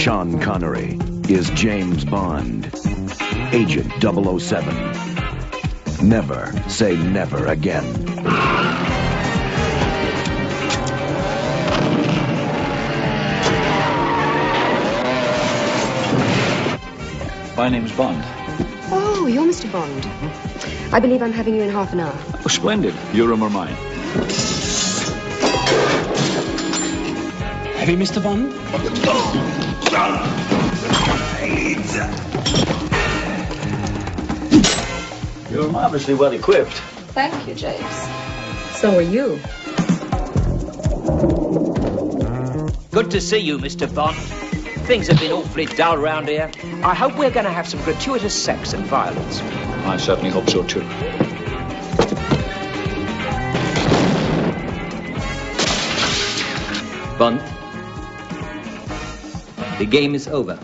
[0.00, 0.98] Sean Connery
[1.28, 2.72] is James Bond,
[3.52, 4.74] Agent 007.
[6.08, 7.84] Never say never again.
[17.54, 18.22] My name's Bond.
[18.90, 19.70] Oh, you're Mr.
[19.70, 20.08] Bond.
[20.94, 22.18] I believe I'm having you in half an hour.
[22.42, 22.94] Oh, splendid.
[23.12, 23.74] Your room or mine?
[27.76, 28.22] Have you, Mr.
[28.22, 28.50] Bond?
[29.04, 29.69] Oh!
[35.50, 36.74] You're marvelously well equipped.
[37.12, 37.84] Thank you, James.
[38.78, 39.40] So are you.
[42.92, 43.92] Good to see you, Mr.
[43.92, 44.16] Bond.
[44.86, 46.52] Things have been awfully dull round here.
[46.84, 49.40] I hope we're going to have some gratuitous sex and violence.
[49.40, 50.82] I certainly hope so, too.
[57.18, 57.42] Bond,
[59.80, 60.58] the game is over.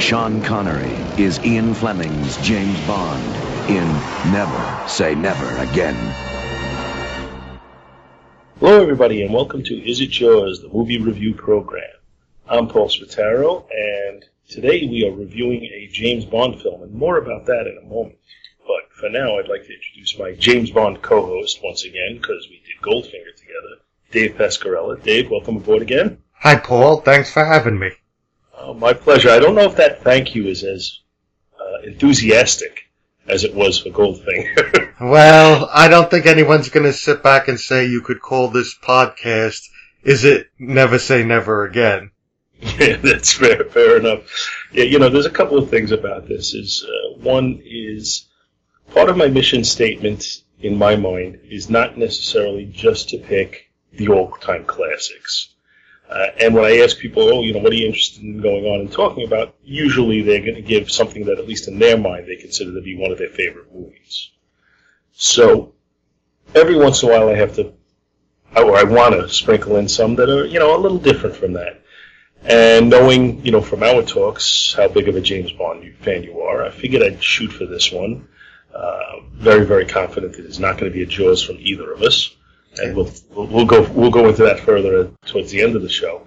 [0.00, 0.90] Sean Connery
[1.22, 3.22] is Ian Fleming's James Bond
[3.70, 3.86] in
[4.32, 5.94] Never Say Never Again.
[8.58, 11.84] Hello, everybody, and welcome to Is It Yours, the movie review program.
[12.48, 17.46] I'm Paul Spataro, and today we are reviewing a James Bond film, and more about
[17.46, 18.18] that in a moment.
[18.66, 22.60] But for now, I'd like to introduce my James Bond co-host once again, because we
[22.66, 23.76] did Goldfinger together,
[24.10, 25.00] Dave Pescarella.
[25.04, 26.18] Dave, welcome aboard again.
[26.40, 27.00] Hi, Paul.
[27.00, 27.90] Thanks for having me.
[28.56, 29.30] Uh, my pleasure.
[29.30, 31.00] I don't know if that thank you is as
[31.60, 32.90] uh, enthusiastic
[33.28, 34.92] as it was for Goldfinger.
[35.00, 38.74] Well, I don't think anyone's going to sit back and say you could call this
[38.78, 39.60] podcast,
[40.02, 42.12] Is It Never Say Never Again?
[42.78, 43.64] Yeah, that's fair.
[43.64, 44.22] Fair enough.
[44.72, 46.54] Yeah, you know, there's a couple of things about this.
[46.54, 48.26] Is uh, one is
[48.94, 54.08] part of my mission statement in my mind is not necessarily just to pick the
[54.08, 55.50] all-time classics.
[56.08, 58.64] Uh, and when I ask people, oh, you know, what are you interested in going
[58.64, 59.56] on and talking about?
[59.64, 62.80] Usually they're going to give something that, at least in their mind, they consider to
[62.80, 64.30] be one of their favorite movies.
[65.12, 65.74] So
[66.54, 67.72] every once in a while, I have to,
[68.54, 71.54] or I want to sprinkle in some that are, you know, a little different from
[71.54, 71.82] that.
[72.44, 76.40] And knowing, you know, from our talks how big of a James Bond fan you
[76.40, 78.28] are, I figured I'd shoot for this one.
[78.72, 82.02] Uh, very, very confident that it's not going to be a Jaws from either of
[82.02, 82.35] us,
[82.78, 86.26] and we'll, we'll go we'll go into that further towards the end of the show.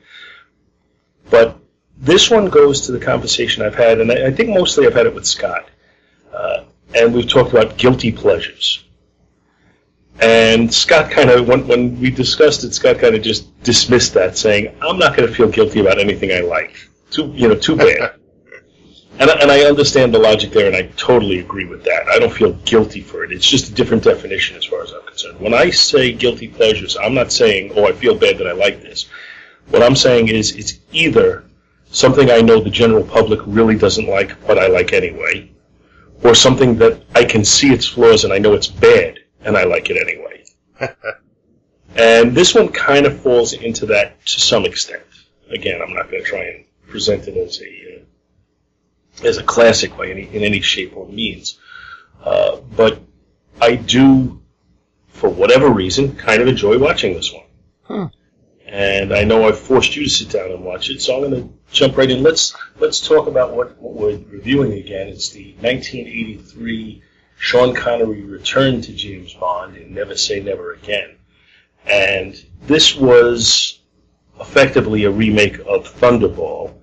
[1.30, 1.58] But
[1.98, 5.06] this one goes to the conversation I've had, and I, I think mostly I've had
[5.06, 5.70] it with Scott,
[6.34, 6.64] uh,
[6.96, 8.84] and we've talked about guilty pleasures.
[10.22, 14.38] And Scott kind of, when, when we discussed it, Scott kind of just dismissed that,
[14.38, 16.76] saying, "I'm not going to feel guilty about anything I like.
[17.12, 18.16] Too, you know, too bad."
[19.20, 22.08] and, I- and I understand the logic there, and I totally agree with that.
[22.08, 23.32] I don't feel guilty for it.
[23.32, 25.40] It's just a different definition as far as I'm concerned.
[25.40, 28.82] When I say guilty pleasures, I'm not saying, "Oh, I feel bad that I like
[28.82, 29.06] this."
[29.70, 31.44] What I'm saying is, it's either
[31.92, 35.52] something I know the general public really doesn't like, but I like anyway,
[36.24, 39.64] or something that I can see its flaws and I know it's bad, and I
[39.64, 40.44] like it anyway.
[41.96, 45.04] and this one kind of falls into that to some extent.
[45.50, 47.89] Again, I'm not going to try and present it as a uh,
[49.24, 51.60] as a classic by any in any shape or means,
[52.24, 53.00] uh, but
[53.62, 54.42] I do,
[55.10, 57.44] for whatever reason, kind of enjoy watching this one.
[58.66, 61.44] And I know I've forced you to sit down and watch it, so I'm going
[61.44, 62.22] to jump right in.
[62.22, 65.08] Let's let's talk about what, what we're reviewing again.
[65.08, 67.02] It's the 1983
[67.38, 71.16] Sean Connery return to James Bond in Never Say Never Again,
[71.86, 73.80] and this was
[74.40, 76.74] effectively a remake of Thunderball,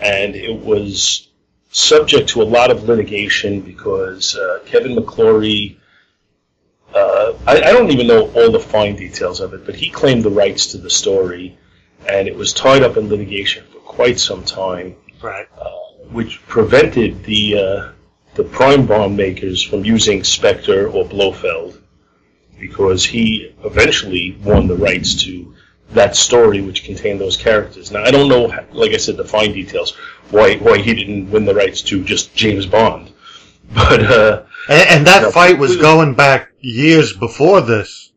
[0.00, 1.30] and it was
[1.74, 5.76] subject to a lot of litigation because uh, Kevin McClory.
[6.94, 10.22] Uh, I, I don't even know all the fine details of it, but he claimed
[10.22, 11.58] the rights to the story,
[12.08, 15.48] and it was tied up in litigation for quite some time, Right.
[16.12, 17.88] which prevented the uh,
[18.36, 21.80] the prime bomb makers from using Spectre or Blofeld,
[22.60, 25.52] because he eventually won the rights to
[25.92, 27.90] that story, which contained those characters.
[27.90, 29.96] Now, I don't know, like I said, the fine details
[30.30, 33.12] why why he didn't win the rights to just James Bond,
[33.74, 34.02] but.
[34.02, 35.30] Uh, And, and that No.
[35.30, 38.12] fight was going back years before this.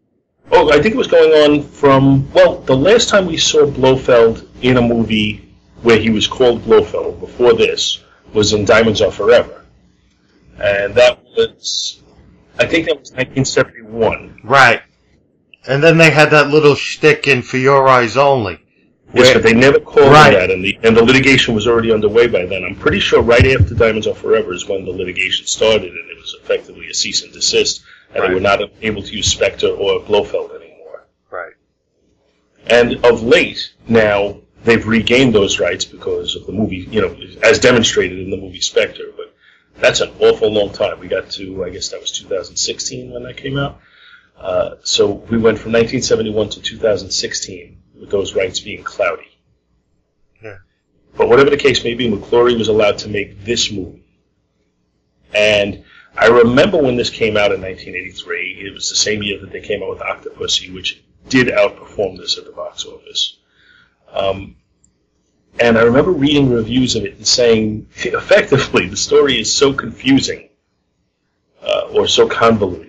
[0.50, 4.48] Oh, I think it was going on from well, the last time we saw Blofeld
[4.62, 5.44] in a movie
[5.82, 8.04] where he was called Blofeld before this
[8.34, 9.66] was in Diamonds Are Forever,
[10.58, 12.02] and that was,
[12.58, 14.40] I think that was 1971.
[14.44, 14.82] Right.
[15.68, 18.60] And then they had that little shtick in For Your Eyes Only.
[19.14, 20.32] Yes, but they never called Right.
[20.34, 22.64] that, and the and the litigation was already underway by then.
[22.66, 26.18] I'm pretty sure right after Diamonds Are Forever is when the litigation started, and it
[26.20, 27.84] was effectively a cease and desist,
[28.14, 31.06] and they were not able to use Spectre or Blofeld anymore.
[31.30, 31.54] Right.
[32.68, 37.60] And of late, now, they've regained those rights because of the movie, you know, as
[37.60, 39.12] demonstrated in the movie Spectre.
[39.16, 39.34] But
[39.80, 41.00] that's an awful long time.
[41.00, 43.80] We got to, I guess that was 2016 when that came out.
[44.40, 49.28] Uh, so we went from 1971 to 2016 with those rights being cloudy.
[50.44, 50.58] Yeah.
[51.16, 54.04] But whatever the case may be, McClory was allowed to make this movie.
[55.34, 55.84] And
[56.16, 59.62] I remember when this came out in 1983, it was the same year that they
[59.62, 63.38] came out with Octopussy, which did outperform this at the box office.
[64.14, 64.56] Um,
[65.60, 70.50] and I remember reading reviews of it and saying, effectively, the story is so confusing
[71.62, 72.87] uh, or so convoluted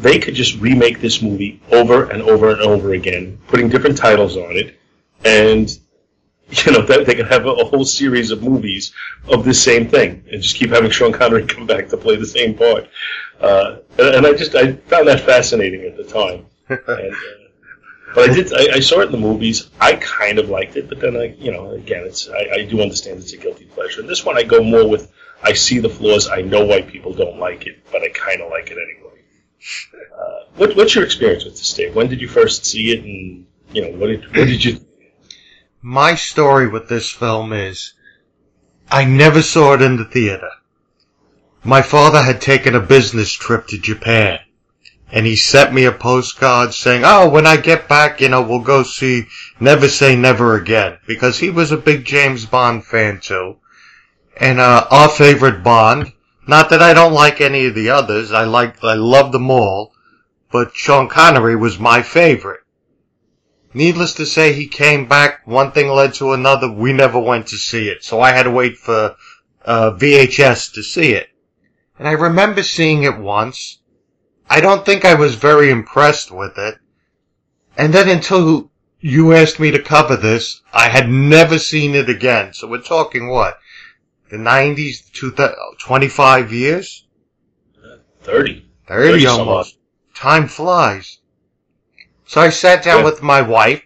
[0.00, 4.36] they could just remake this movie over and over and over again, putting different titles
[4.36, 4.78] on it,
[5.24, 5.78] and
[6.50, 8.92] you know that they could have a, a whole series of movies
[9.28, 12.26] of this same thing, and just keep having Sean Connery come back to play the
[12.26, 12.88] same part.
[13.40, 16.46] Uh, and, and I just I found that fascinating at the time.
[16.68, 17.48] and, uh,
[18.14, 18.52] but I did.
[18.54, 19.70] I, I, saw it in the movies.
[19.80, 22.28] I kind of liked it, but then I, you know, again, it's.
[22.28, 24.00] I, I, do understand it's a guilty pleasure.
[24.00, 25.12] And this one, I go more with.
[25.42, 26.28] I see the flaws.
[26.28, 29.07] I know why people don't like it, but I kind of like it anyway.
[30.56, 31.94] What, what's your experience with this, Dave?
[31.94, 34.80] When did you first see it, and you know, what did what did you?
[35.80, 37.94] My story with this film is,
[38.90, 40.50] I never saw it in the theater.
[41.62, 44.40] My father had taken a business trip to Japan
[45.10, 48.60] and he sent me a postcard saying, "Oh, when I get back, you know, we'll
[48.60, 49.26] go see
[49.58, 53.56] Never Say Never Again," because he was a big James Bond fan too,
[54.36, 56.12] and uh, our favorite Bond.
[56.48, 58.32] Not that I don't like any of the others.
[58.32, 59.92] I like, I love them all,
[60.50, 62.60] but Sean Connery was my favorite.
[63.74, 65.46] Needless to say, he came back.
[65.46, 66.68] One thing led to another.
[66.68, 69.14] We never went to see it, so I had to wait for
[69.64, 71.28] uh, VHS to see it.
[71.98, 73.78] And I remember seeing it once
[74.50, 76.78] I don't think I was very impressed with it.
[77.76, 78.70] And then until
[79.00, 82.54] you asked me to cover this, I had never seen it again.
[82.54, 83.58] So we're talking what?
[84.30, 87.06] The 90s, 25 years?
[88.22, 88.66] 30.
[88.86, 89.78] 30, 30 almost.
[90.14, 91.18] Time flies.
[92.26, 93.04] So I sat down yeah.
[93.04, 93.82] with my wife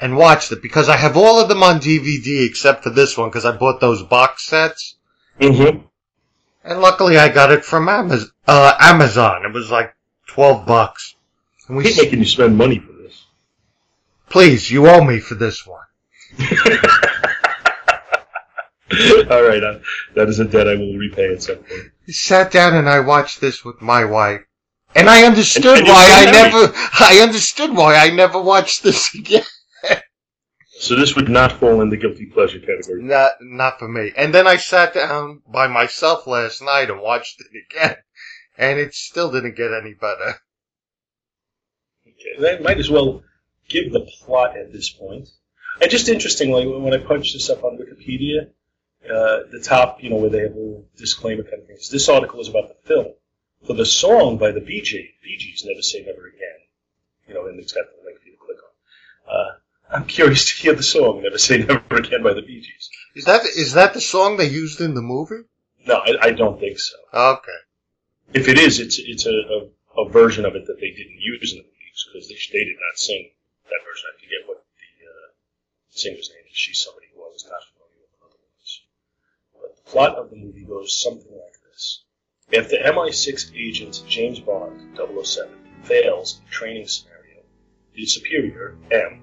[0.00, 3.28] and watched it because I have all of them on DVD except for this one
[3.28, 4.96] because I bought those box sets.
[5.40, 5.86] Mm-hmm.
[6.64, 8.30] And luckily I got it from Amazon.
[8.46, 9.44] Uh, Amazon.
[9.44, 9.94] It was like
[10.28, 11.16] 12 bucks.
[11.68, 13.24] And we I hate making you spend money for this.
[14.28, 15.80] Please, you owe me for this one.
[19.30, 19.80] All right, uh,
[20.14, 21.90] that is a debt I will repay at some point.
[22.08, 24.42] I sat down and I watched this with my wife,
[24.94, 26.72] and I understood and, why I never.
[27.00, 29.42] I understood why I never watched this again.
[30.78, 33.02] So this would not fall in the guilty pleasure category.
[33.02, 34.12] Not, not for me.
[34.14, 37.96] And then I sat down by myself last night and watched it again,
[38.58, 40.34] and it still didn't get any better.
[42.06, 43.22] Okay, that might as well
[43.68, 45.28] give the plot at this point.
[45.80, 48.50] And just interestingly, when I punched this up on Wikipedia,
[49.10, 51.88] uh, the top, you know, where they have a little disclaimer kind of things.
[51.88, 53.14] This article is about the film.
[53.66, 56.60] For the song by the Bee Gees, Bee Gees, Never Say Never Again,
[57.26, 59.34] you know, and it's got the link for you to click on.
[59.34, 59.52] Uh,
[59.90, 62.90] I'm curious to hear the song "Never Say Never Again" by the Bee Gees.
[63.14, 65.44] Is that is that the song they used in the movie?
[65.86, 66.96] No, I, I don't think so.
[67.14, 67.60] Okay.
[68.34, 71.52] If it is, it's it's a, a, a version of it that they didn't use
[71.52, 73.30] in the movies because they, they did not sing
[73.70, 74.10] that version.
[74.10, 75.28] I forget what the uh,
[75.90, 76.56] singer's name is.
[76.56, 78.72] She's somebody who I was not familiar with otherwise.
[79.54, 82.02] But the plot of the movie goes something like this:
[82.50, 85.48] If the MI6 agent James Bond 007
[85.82, 87.42] fails a training scenario,
[87.92, 89.22] his superior M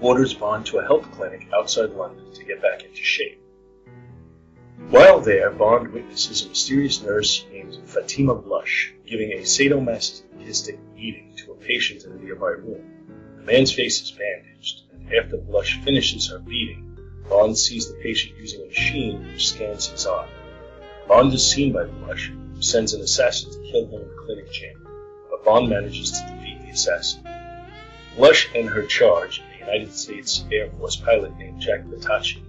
[0.00, 3.40] orders Bond to a health clinic outside London to get back into shape.
[4.90, 11.52] While there, Bond witnesses a mysterious nurse named Fatima Blush giving a sadomasochistic beating to
[11.52, 13.36] a patient in a nearby room.
[13.38, 16.87] The man's face is bandaged, and after Blush finishes her beating,
[17.28, 20.28] Bond sees the patient using a machine which scans his eye.
[21.06, 24.50] Bond is seen by Blush, who sends an assassin to kill him in the clinic
[24.50, 24.90] chamber,
[25.30, 27.22] but Bond manages to defeat the assassin.
[28.16, 32.42] Blush and her charge a United States Air Force pilot named Jack Petachi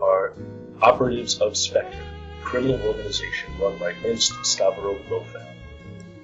[0.00, 0.34] are
[0.82, 5.46] operatives of Spectre, a criminal organization run by Ernst Stavro Blofeld.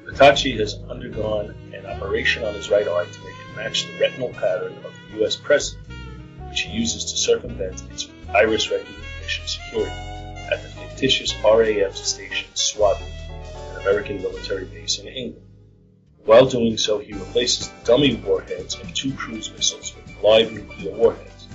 [0.07, 4.29] Petachi has undergone an operation on his right eye to make it match the retinal
[4.31, 5.37] pattern of the U.S.
[5.37, 5.86] president,
[6.57, 9.91] which he uses to circumvent its iris recognition security
[10.51, 13.03] at the fictitious RAF station Swadley,
[13.75, 15.47] an American military base in England.
[16.25, 20.95] While doing so, he replaces the dummy warheads of two cruise missiles with live nuclear
[20.95, 21.47] warheads.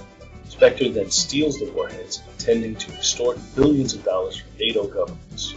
[0.49, 5.55] Spectre then steals the warheads, intending to extort billions of dollars from NATO governments.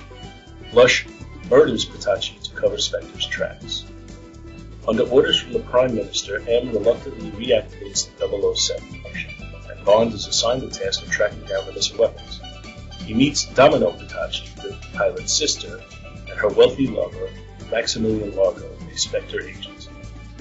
[0.73, 1.07] Blush
[1.51, 3.85] murders Petachi to cover Spectre's tracks.
[4.89, 9.04] Under orders from the Prime Minister, M reluctantly reactivates the 007 function, and
[9.85, 12.41] Bond is assigned the task of tracking down missing weapons.
[13.05, 15.81] He meets Domino Petachi, the pilot's sister,
[16.29, 17.29] and her wealthy lover,
[17.71, 19.89] Maximilian Largo, a Spectre agent.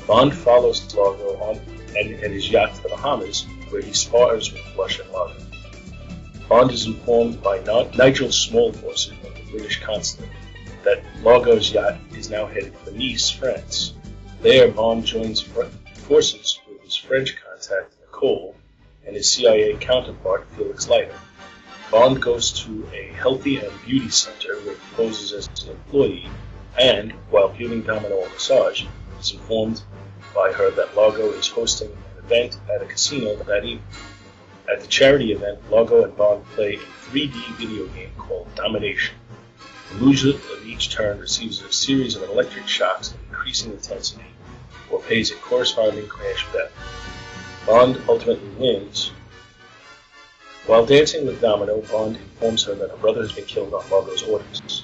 [0.08, 1.58] Bond follows Largo on
[1.98, 5.44] at, at his yacht to the Bahamas, where he spars with and Largo.
[6.48, 10.30] Bond is informed by Nigel Small-Fawcett of the British consulate
[10.84, 13.94] that Largo's yacht is now headed for Nice, France.
[14.42, 18.56] There, Bond joins forces with his French contact, Nicole,
[19.06, 21.16] and his CIA counterpart, Felix Leiter.
[21.92, 26.28] Bond goes to a healthy and beauty center where he poses as an employee
[26.80, 28.86] and, while giving Domino a massage,
[29.20, 29.84] is informed
[30.34, 33.84] by her that Largo is hosting an event at a casino that evening.
[34.72, 39.16] At the charity event, Largo and Bond play a 3D video game called Domination.
[39.92, 44.26] The loser of each turn receives a series of electric shocks of increasing intensity
[44.90, 46.72] or pays a corresponding crash bet.
[47.66, 49.12] Bond ultimately wins.
[50.66, 54.22] While dancing with Domino, Bond informs her that her brother has been killed on Largo's
[54.24, 54.84] orders.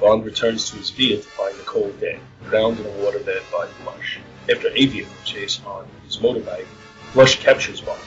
[0.00, 2.18] Bond returns to his Via to find Nicole dead,
[2.48, 4.18] drowned in a waterbed by Blush.
[4.50, 6.66] After a vehicle chase on his motorbike,
[7.12, 8.02] Blush captures Bond.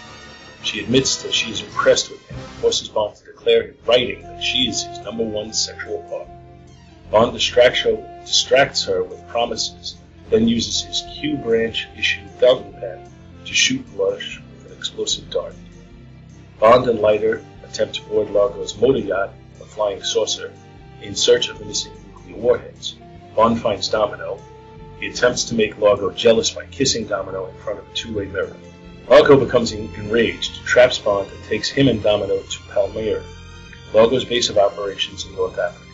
[0.63, 4.21] She admits that she is impressed with him and forces Bond to declare in writing
[4.23, 6.37] that she is his number one sexual partner.
[7.09, 7.95] Bond distracts her,
[8.25, 9.95] distracts her with promises
[10.29, 13.09] then uses his Q branch issued fountain pen
[13.49, 15.55] to shoot Blush with an explosive dart.
[16.59, 20.53] Bond and Leiter attempt to board Largo's motor yacht, the Flying Saucer,
[21.01, 22.95] in search of the missing nuclear warheads.
[23.35, 24.39] Bond finds Domino.
[24.99, 28.55] He attempts to make Largo jealous by kissing Domino in front of a two-way mirror.
[29.07, 33.23] Largo becomes enraged, traps Bond, and takes him and Domino to Palmyra,
[33.95, 35.91] Largo's base of operations in North Africa.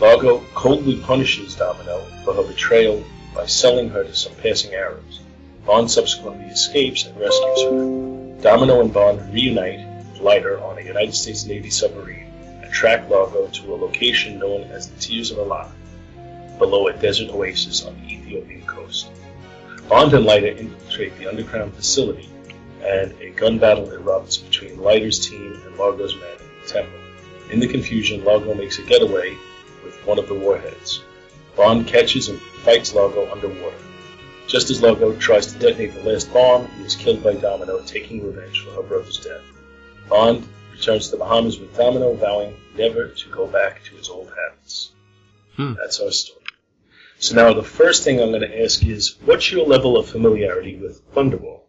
[0.00, 5.20] Largo coldly punishes Domino for her betrayal by selling her to some passing Arabs.
[5.66, 8.40] Bond subsequently escapes and rescues her.
[8.40, 12.32] Domino and Bond reunite with Leiter on a United States Navy submarine
[12.62, 15.72] and track Largo to a location known as the Tears of Allah,
[16.58, 19.10] below a desert oasis on the Ethiopian coast.
[19.88, 22.28] Bond and Leiter infiltrate the underground facility,
[22.84, 27.00] and a gun battle erupts between Leiter's team and Largo's men in the temple.
[27.50, 29.36] In the confusion, Largo makes a getaway
[29.84, 31.02] with one of the warheads.
[31.56, 33.85] Bond catches and fights Largo underwater.
[34.46, 38.24] Just as Largo tries to detonate the last bomb, he is killed by Domino, taking
[38.24, 39.42] revenge for her brother's death.
[40.08, 44.28] Bond returns to the Bahamas with Domino, vowing never to go back to his old
[44.28, 44.92] habits.
[45.56, 45.72] Hmm.
[45.74, 46.44] That's our story.
[47.18, 50.76] So now the first thing I'm going to ask is, what's your level of familiarity
[50.76, 51.60] with Thunderball?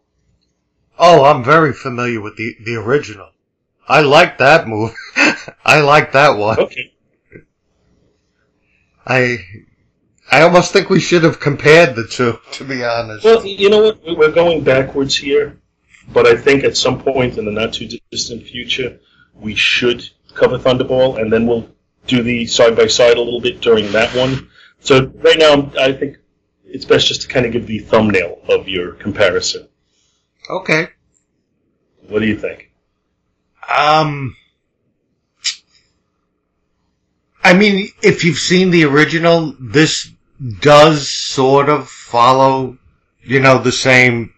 [0.98, 3.30] Oh, I'm very familiar with the, the original.
[3.88, 4.94] I like that movie.
[5.64, 6.58] I like that one.
[6.58, 6.92] Okay.
[9.06, 9.38] I
[10.30, 13.24] I almost think we should have compared the two, to be honest.
[13.24, 14.00] Well, you know what?
[14.04, 15.58] We're going backwards here,
[16.12, 18.98] but I think at some point in the not too distant future,
[19.34, 21.68] we should cover Thunderball, and then we'll
[22.06, 24.48] do the side by side a little bit during that one.
[24.80, 26.18] So right now, I think
[26.64, 29.68] it's best just to kind of give the thumbnail of your comparison.
[30.50, 30.88] Okay.
[32.08, 32.70] What do you think?
[33.68, 34.36] Um.
[37.42, 40.10] I mean, if you've seen the original, this
[40.60, 42.78] does sort of follow,
[43.22, 44.32] you know, the same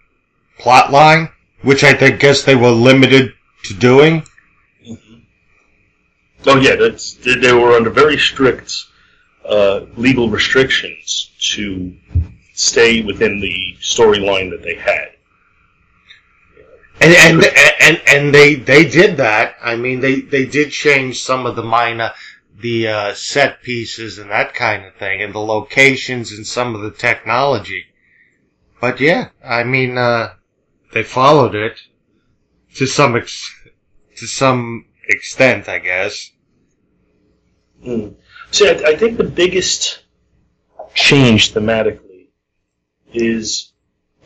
[0.59, 1.29] plot line,
[1.63, 4.23] which I think, guess they were limited to doing.
[4.87, 5.15] Mm-hmm.
[6.47, 8.87] Oh yeah, that's they, they were under very strict
[9.45, 11.95] uh, legal restrictions to
[12.55, 15.09] stay within the storyline that they had.
[17.03, 17.45] And and
[17.81, 19.57] and and they they did that.
[19.63, 22.13] I mean, they they did change some of the minor
[22.61, 26.83] the uh, set pieces and that kind of thing, and the locations and some of
[26.83, 27.87] the technology.
[28.81, 30.35] But yeah, I mean, uh,
[30.93, 31.81] they followed it
[32.77, 33.55] to some ex-
[34.17, 36.31] to some extent, I guess.
[37.85, 38.15] Mm.
[38.51, 40.03] See, I, I think the biggest
[40.95, 42.29] change thematically
[43.13, 43.73] is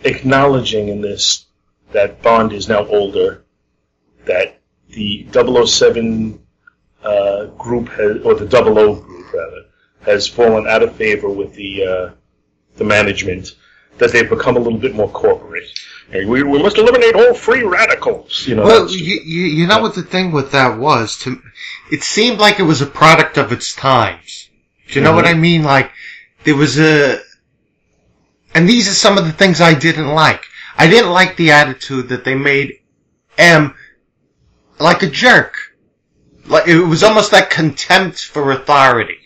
[0.05, 1.47] acknowledging in this
[1.93, 3.45] that Bond is now older,
[4.25, 6.44] that the 007
[7.05, 9.65] uh, group has, or the Double O group rather,
[10.03, 12.11] has fallen out of favor with the uh,
[12.77, 13.55] the management.
[13.99, 15.69] That they've become a little bit more corporate.
[16.11, 18.45] Hey, we, we must eliminate all free radicals.
[18.47, 18.65] You know.
[18.65, 21.41] Well, you, you know what the thing with that was to,
[21.93, 24.51] it seemed like it was a product of its times.
[24.89, 25.17] Do you know mm-hmm.
[25.17, 25.63] what I mean?
[25.63, 25.93] Like
[26.43, 27.21] there was a,
[28.55, 30.45] and these are some of the things I didn't like.
[30.77, 32.81] I didn't like the attitude that they made
[33.39, 33.75] M
[34.79, 35.57] like a jerk.
[36.47, 39.19] Like it was almost that contempt for authority.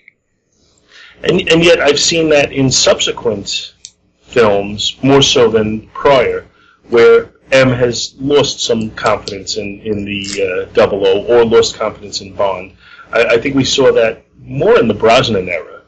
[1.25, 3.75] And and yet I've seen that in subsequent
[4.23, 6.47] films, more so than prior,
[6.89, 12.21] where M has lost some confidence in, in the uh, Double O or lost confidence
[12.21, 12.77] in Bond.
[13.13, 15.83] I, I think we saw that more in the Brosnan era,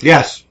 [0.00, 0.44] Yes.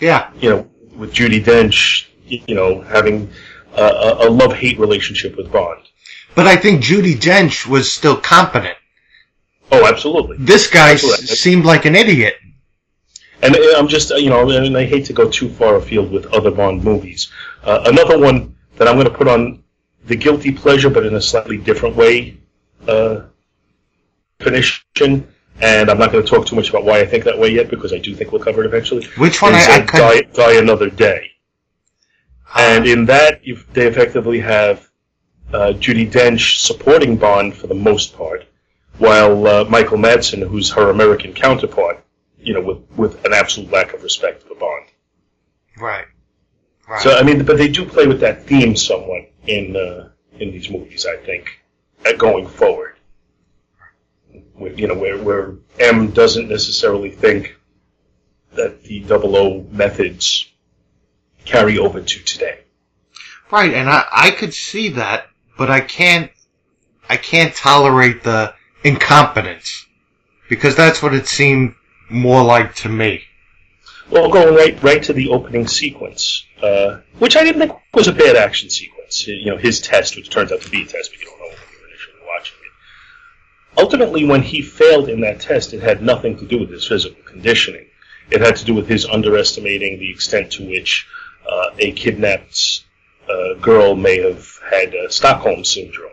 [0.00, 0.30] Yeah.
[0.40, 3.30] you know, with Judi Dench, you know, having
[3.76, 5.82] a, a, a love-hate relationship with Bond.
[6.34, 8.76] But I think Judi Dench was still competent.
[9.72, 10.36] Oh, absolutely.
[10.38, 11.26] This guy s- Absolutely.
[11.36, 12.34] seemed like an idiot.
[13.42, 16.10] And uh, I'm just, uh, you know, and I hate to go too far afield
[16.10, 17.30] with other Bond movies.
[17.64, 19.62] Uh, another one that I'm going to put on
[20.06, 22.36] the guilty pleasure, but in a slightly different way,
[22.88, 23.22] uh,
[24.38, 25.26] definition.
[25.62, 27.68] And I'm not going to talk too much about why I think that way yet,
[27.70, 29.06] because I do think we'll cover it eventually.
[29.18, 29.54] Which one?
[29.54, 31.30] is, I, I die, die Another Day.
[32.56, 33.42] And in that,
[33.74, 34.88] they effectively have
[35.52, 38.46] uh, Judi Dench supporting Bond for the most part,
[39.00, 42.04] while uh, Michael Madsen, who's her American counterpart,
[42.38, 44.86] you know, with, with an absolute lack of respect for Bond.
[45.78, 46.04] Right.
[46.88, 47.02] Right.
[47.02, 50.68] So I mean, but they do play with that theme somewhat in uh, in these
[50.70, 51.06] movies.
[51.06, 51.60] I think
[52.06, 52.96] uh, going forward,
[54.54, 57.56] Where- you know, where where M doesn't necessarily think
[58.52, 60.46] that the double O methods
[61.44, 62.58] carry over to today.
[63.50, 66.30] Right, and I, I could see that, but I can't
[67.08, 68.54] I can't tolerate the
[68.84, 69.86] incompetence.
[70.48, 71.74] Because that's what it seemed
[72.08, 73.22] more like to me.
[74.10, 78.12] Well, going right right to the opening sequence, uh, which I didn't think was a
[78.12, 79.26] bad action sequence.
[79.28, 81.44] You know, his test, which turns out to be a test, but you don't know
[81.44, 83.80] when you're initially watching it.
[83.80, 87.22] Ultimately, when he failed in that test, it had nothing to do with his physical
[87.22, 87.86] conditioning.
[88.30, 91.06] It had to do with his underestimating the extent to which
[91.48, 92.82] uh, a kidnapped
[93.28, 96.09] uh, girl may have had uh, Stockholm syndrome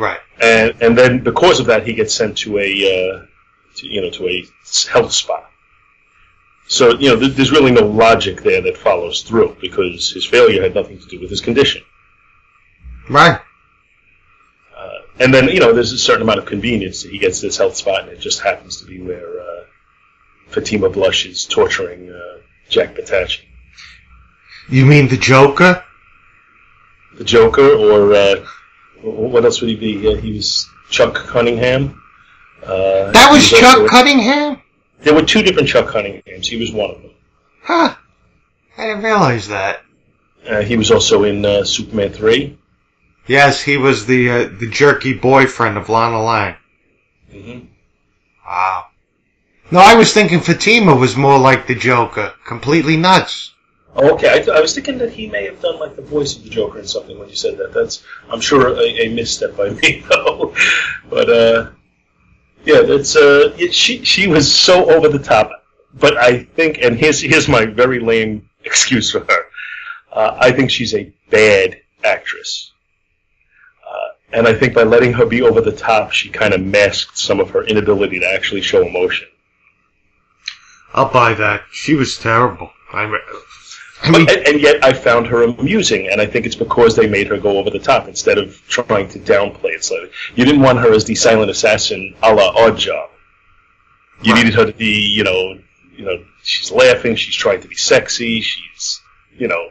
[0.00, 0.20] Right.
[0.40, 3.26] and and then because of that, he gets sent to a uh,
[3.76, 4.44] to, you know to a
[4.90, 5.46] health spa.
[6.68, 10.62] So you know, th- there's really no logic there that follows through because his failure
[10.62, 11.82] had nothing to do with his condition.
[13.10, 13.40] Right.
[14.76, 17.02] Uh, and then you know, there's a certain amount of convenience.
[17.02, 19.64] That he gets this health spot, and it just happens to be where uh,
[20.48, 23.40] Fatima Blush is torturing uh, Jack Petachi,
[24.70, 25.84] You mean the Joker?
[27.18, 28.46] the Joker, or uh,
[29.02, 30.08] what else would he be?
[30.08, 32.00] Uh, he was Chuck Cunningham.
[32.62, 34.62] Uh, That was he Chuck also- Cunningham?
[35.02, 36.46] There were two different Chuck Cunninghams.
[36.46, 37.10] He was one of them.
[37.62, 37.94] Huh.
[38.76, 39.82] I didn't realize that.
[40.48, 42.58] Uh, he was also in uh, Superman 3.
[43.26, 46.56] Yes, he was the uh, the jerky boyfriend of Lana Lang.
[47.32, 47.66] Mm-hmm.
[48.46, 48.86] Wow.
[49.70, 52.32] No, I was thinking Fatima was more like the Joker.
[52.44, 53.49] Completely nuts.
[53.96, 54.30] Oh, okay.
[54.32, 56.50] I, th- I was thinking that he may have done like the voice of the
[56.50, 57.72] Joker in something when you said that.
[57.72, 60.54] That's, I'm sure, a, a misstep by me though.
[61.08, 61.70] but uh,
[62.64, 65.50] yeah, that's uh, it, she she was so over the top.
[65.94, 69.42] But I think, and here's here's my very lame excuse for her.
[70.12, 72.72] Uh, I think she's a bad actress.
[73.88, 77.18] Uh, and I think by letting her be over the top, she kind of masked
[77.18, 79.28] some of her inability to actually show emotion.
[80.94, 81.62] I'll buy that.
[81.72, 82.70] She was terrible.
[82.92, 83.20] I, re-
[84.02, 86.96] I mean, But, and, and yet I found her amusing, and I think it's because
[86.96, 90.10] they made her go over the top instead of trying to downplay it slightly.
[90.34, 93.08] You didn't want her as the silent assassin a la Oddjob.
[94.22, 94.38] You Right.
[94.38, 95.58] needed her to be, you know,
[95.96, 99.00] you know, she's laughing, she's trying to be sexy, she's,
[99.36, 99.70] you know,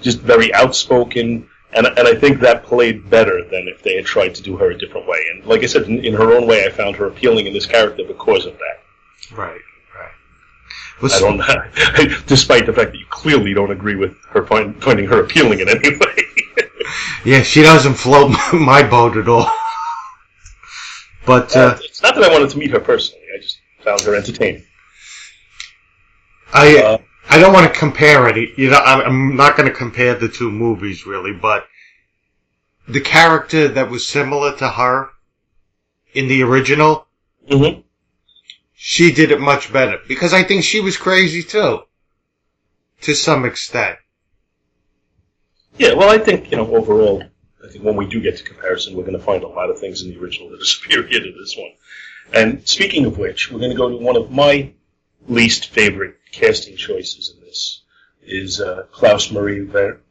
[0.00, 4.34] just very outspoken, and and I think that played better than if they had tried
[4.36, 5.24] to do her a different way.
[5.32, 7.66] And like I said, in, in her own way, I found her appealing in this
[7.66, 8.80] character because of that.
[9.36, 9.60] right.
[11.00, 11.38] Was, I don't,
[12.26, 15.68] despite the fact that you clearly don't agree with her find, finding her appealing in
[15.68, 16.16] any way.
[17.24, 19.50] Yeah, she doesn't float my boat at all.
[21.26, 23.22] But uh, it's not that I wanted to meet her personally.
[23.34, 24.64] I just found her entertaining.
[26.52, 28.52] I Uh, I don't want to compare any.
[28.56, 31.68] You know, I'm, I'm not going to compare the two movies really, but
[32.88, 35.10] the character that was similar to her
[36.14, 37.06] in the original,
[37.48, 37.80] hmm
[38.82, 41.80] she did it much better because I think she was crazy too,
[43.02, 43.98] to some extent.
[45.76, 47.22] Yeah, well, I think you know overall,
[47.62, 49.78] I think when we do get to comparison, we're going to find a lot of
[49.78, 51.72] things in the original that are superior to this one.
[52.32, 54.72] And speaking of which, we're going to go to one of my
[55.28, 57.82] least favorite casting choices in this
[58.22, 59.62] is uh, Klaus Maria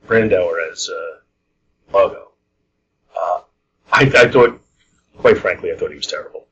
[0.08, 1.16] Brandauer as uh.
[1.92, 3.42] Uh,
[3.92, 4.62] I, I thought,
[5.18, 6.46] quite frankly, I thought he was terrible.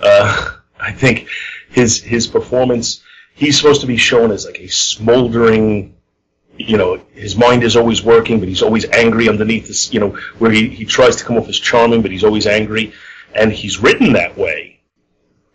[0.00, 1.28] Uh, I think
[1.70, 3.02] his his performance.
[3.34, 5.96] He's supposed to be shown as like a smoldering
[6.60, 10.10] you know, his mind is always working, but he's always angry underneath this, you know,
[10.38, 12.92] where he, he tries to come off as charming, but he's always angry.
[13.34, 14.80] And he's written that way.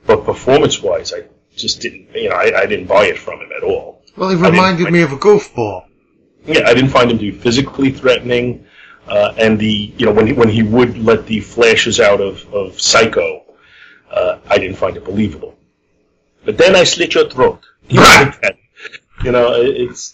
[0.07, 3.51] But performance wise, I just didn't, you know, I, I didn't buy it from him
[3.55, 4.01] at all.
[4.17, 5.85] Well, he reminded I- me of a goofball.
[6.45, 8.65] Yeah, I didn't find him to be physically threatening,
[9.07, 12.45] uh, and the you know when he, when he would let the flashes out of
[12.53, 13.43] of Psycho,
[14.11, 15.57] uh, I didn't find it believable.
[16.43, 17.61] But then I slit your throat.
[17.87, 18.57] You know, like that.
[19.23, 20.13] You know, it- it's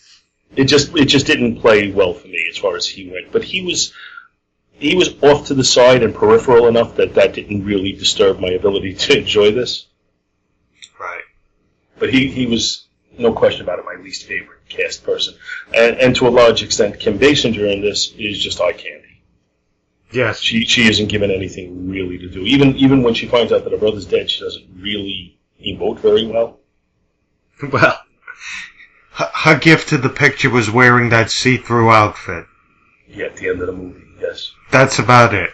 [0.55, 3.31] it just it just didn't play well for me as far as he went.
[3.31, 3.93] But he was
[4.73, 8.49] he was off to the side and peripheral enough that that didn't really disturb my
[8.49, 9.85] ability to enjoy this.
[10.99, 11.23] Right.
[11.99, 15.35] But he, he was no question about it my least favorite cast person,
[15.73, 19.10] and and to a large extent, Kim Basinger in this is just eye candy.
[20.11, 20.39] Yes.
[20.39, 22.41] She she isn't given anything really to do.
[22.41, 26.25] Even even when she finds out that her brother's dead, she doesn't really emote very
[26.25, 26.59] well.
[27.71, 28.01] Well,
[29.11, 32.47] her, her gift to the picture was wearing that see-through outfit.
[33.07, 34.51] Yeah, at the end of the movie, yes.
[34.71, 35.51] That's about it.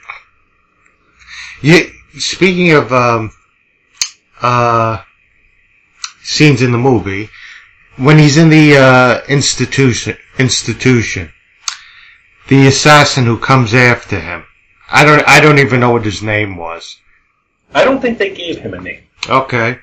[1.61, 1.81] Yeah.
[2.17, 3.31] Speaking of um,
[4.41, 5.03] uh,
[6.23, 7.29] scenes in the movie,
[7.97, 11.33] when he's in the uh, institution, institution,
[12.47, 14.45] the assassin who comes after him,
[14.89, 16.97] I don't, I don't even know what his name was.
[17.73, 19.03] I don't think they gave him a name.
[19.29, 19.79] Okay.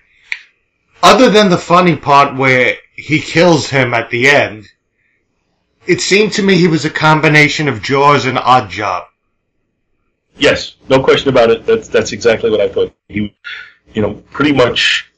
[1.03, 4.67] Other than the funny part where he kills him at the end,
[5.87, 9.05] it seemed to me he was a combination of Jaws and Oddjob.
[10.39, 11.67] Yes, no question about it.
[11.67, 12.95] That's that's exactly what I thought.
[13.09, 13.37] He,
[13.93, 15.13] you know, pretty much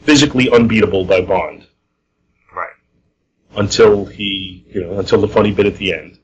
[0.00, 1.66] physically unbeatable by Bond.
[2.54, 2.72] Right.
[3.56, 6.18] until he, you know, until the funny bit at the end,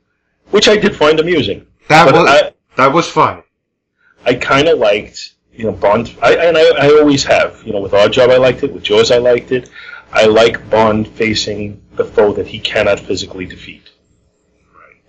[0.50, 1.66] which I did find amusing.
[1.88, 3.42] That But was I, that was fun.
[4.24, 6.16] I kind of liked, you know, Bond.
[6.22, 9.10] I, and I, I always have, you know, with Oddjob I liked it, with Jaws
[9.10, 9.68] I liked it.
[10.12, 13.90] I like Bond facing the foe that he cannot physically defeat,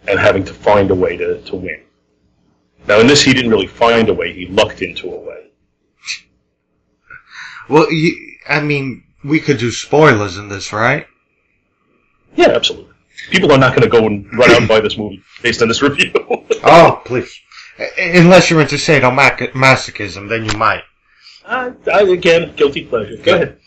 [0.08, 1.82] and having to find a way to, to win.
[2.88, 5.48] Now in this, he didn't really find a way; he lucked into a way.
[7.70, 11.08] Well, you, I mean, we could do spoilers in this, right?
[12.36, 12.94] Yeah, absolutely.
[13.30, 15.68] People are not going to go and run out and buy this movie based on
[15.68, 16.12] this review.
[16.66, 17.42] Oh, please.
[17.80, 20.84] I- Unless you're into sadomasochism, then you might.
[21.46, 23.18] uh, again, guilty pleasure.
[23.18, 23.58] Go ahead.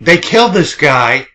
[0.00, 1.28] They killed this guy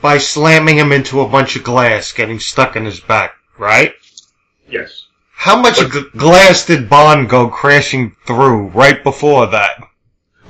[0.00, 3.94] by slamming him into a bunch of glass, getting stuck in his back, right?
[4.68, 5.06] Yes.
[5.34, 9.82] How much But- g- glass did Bond go crashing through right before that?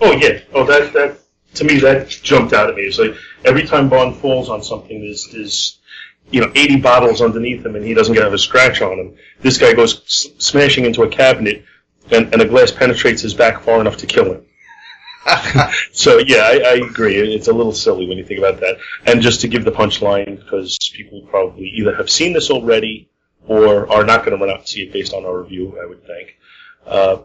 [0.01, 0.41] Oh yeah.
[0.53, 1.19] Oh, that that
[1.55, 2.83] to me that jumped out at me.
[2.83, 5.79] It's like every time Bond falls on something, there's there's
[6.31, 9.15] you know 80 bottles underneath him, and he doesn't get a scratch on him.
[9.41, 11.65] This guy goes s- smashing into a cabinet,
[12.11, 14.47] and, and a glass penetrates his back far enough to kill him.
[15.93, 17.17] so yeah, I, I agree.
[17.17, 18.77] It's a little silly when you think about that.
[19.07, 23.09] And just to give the punchline, because people probably either have seen this already
[23.49, 25.87] or are not going to run out and see it based on our review, I
[25.87, 26.37] would think.
[26.87, 27.19] Uh,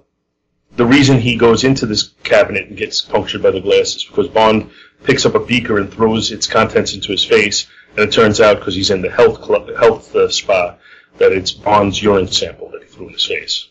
[0.75, 4.27] the reason he goes into this cabinet and gets punctured by the glass is because
[4.29, 4.71] Bond
[5.03, 8.59] picks up a beaker and throws its contents into his face, and it turns out
[8.59, 10.75] because he's in the health club, health uh, spa
[11.17, 13.69] that it's Bond's urine sample that he threw in his face.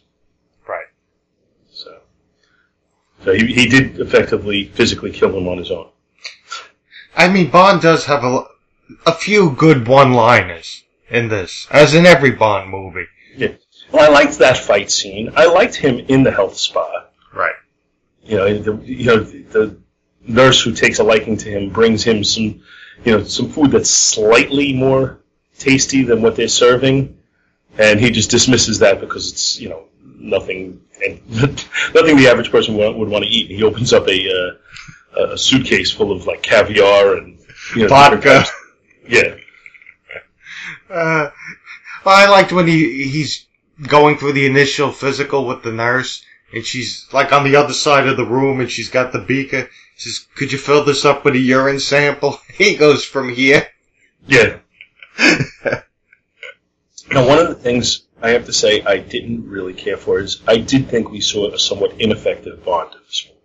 [0.69, 0.87] Right.
[1.71, 1.99] So,
[3.25, 5.89] so he, he did effectively physically kill him on his own.
[7.17, 8.45] I mean, Bond does have a,
[9.07, 13.07] a few good one-liners in this, as in every Bond movie.
[13.37, 13.55] Yeah.
[13.93, 15.33] Well, I liked that fight scene.
[15.35, 17.07] I liked him in the health spa.
[17.35, 17.55] Right.
[18.23, 19.77] You know, the, you know the
[20.27, 22.63] nurse who takes a liking to him brings him some,
[23.05, 25.21] you know, some food that's slightly more
[25.59, 27.17] tasty than what they're serving,
[27.79, 30.81] and he just dismisses that because it's you know nothing
[31.29, 33.51] nothing the average person would, would want to eat.
[33.51, 34.57] He opens up a
[35.17, 37.39] uh, a suitcase full of like caviar and
[37.75, 38.45] you know Vodka.
[39.09, 39.35] Yeah,
[40.89, 41.31] Uh,
[42.05, 43.47] well, I liked when he he's
[43.87, 48.07] going through the initial physical with the nurse, and she's like on the other side
[48.09, 49.69] of the room, and she's got the beaker.
[50.01, 53.69] She says, "Could you fill this up with a urine sample?" He goes from here.
[54.27, 54.61] yeah.
[57.13, 60.41] Now, one of the things I have to say I didn't really care for is
[60.47, 63.41] I did think we saw a somewhat ineffective Bond in this movie.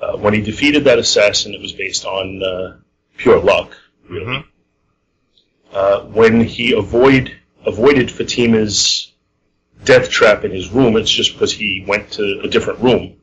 [0.00, 2.76] Uh, when he defeated that assassin, it was based on uh,
[3.18, 3.76] pure luck,
[4.08, 4.46] really.
[5.74, 9.12] Uh, when he avoid avoided Fatima's
[9.84, 13.16] death trap in his room, it's just because he went to a different room,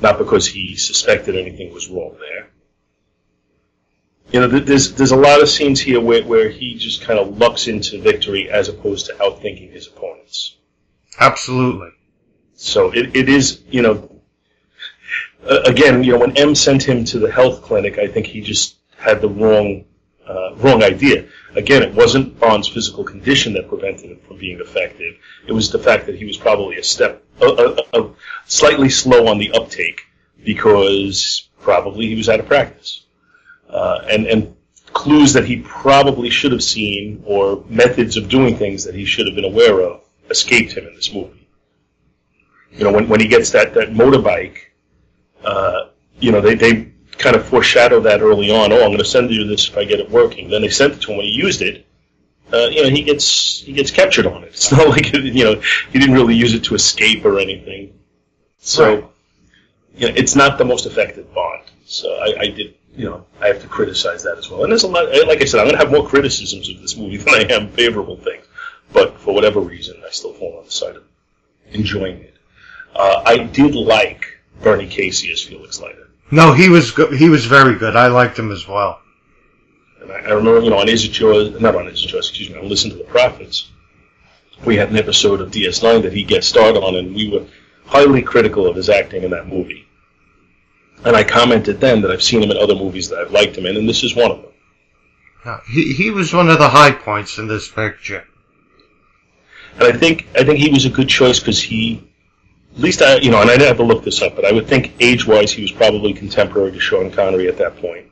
[0.00, 2.50] not because he suspected anything was wrong there.
[4.32, 7.38] You know, there's there's a lot of scenes here where, where he just kind of
[7.38, 10.56] lucks into victory as opposed to outthinking his opponents.
[11.18, 11.90] Absolutely.
[12.54, 14.10] So it, it is, you know,
[15.48, 18.76] again, you know, when M sent him to the health clinic, I think he just
[18.96, 19.84] had the wrong
[20.26, 21.28] uh, wrong idea.
[21.54, 25.14] Again, it wasn't Bond's physical condition that prevented him from being effective.
[25.46, 28.10] It was the fact that he was probably a step, a, a,
[28.46, 30.02] slightly slow on the uptake
[30.44, 33.04] because probably he was out of practice.
[33.68, 34.56] Uh, and and
[34.92, 39.26] clues that he probably should have seen or methods of doing things that he should
[39.26, 41.46] have been aware of escaped him in this movie.
[42.72, 44.58] You know, when, when he gets that, that motorbike,
[45.44, 48.72] uh, you know, they, they kind of foreshadow that early on.
[48.72, 50.50] Oh, I'm going to send you this if I get it working.
[50.50, 51.85] Then they sent it to him when he used it.
[52.52, 54.48] Uh, you know, he gets he gets captured on it.
[54.48, 57.92] It's not like you know he didn't really use it to escape or anything.
[58.58, 59.04] So, Right.
[59.96, 61.62] you know, it's not the most effective Bond.
[61.86, 64.62] So I, I did, you know, I have to criticize that as well.
[64.64, 65.08] And there's a lot.
[65.26, 67.68] Like I said, I'm going to have more criticisms of this movie than I am
[67.70, 68.44] favorable things.
[68.92, 71.04] But for whatever reason, I still fall on the side of
[71.72, 72.34] enjoying it.
[72.94, 74.24] Uh, I did like
[74.62, 76.08] Bernie Casey as Felix Leiter.
[76.30, 77.12] No, he was good.
[77.12, 77.94] He was very good.
[77.96, 79.00] I liked him as well.
[80.08, 82.28] And I, I remember, you know, on Is It Yours, not on Is It Yours,
[82.28, 83.70] excuse me, on Listen to the Prophets,
[84.64, 87.44] we had an episode of DS9 that he guest starred on, and we were
[87.84, 89.86] highly critical of his acting in that movie.
[91.04, 93.66] And I commented then that I've seen him in other movies that I've liked him
[93.66, 94.52] in, and this is one of them.
[95.44, 98.24] No, he he was one of the high points in this picture.
[99.74, 102.02] And I think I think he was a good choice because he,
[102.74, 104.66] at least I, you know, and I didn't have look this up, but I would
[104.66, 108.06] think age-wise he was probably contemporary to Sean Connery at that point.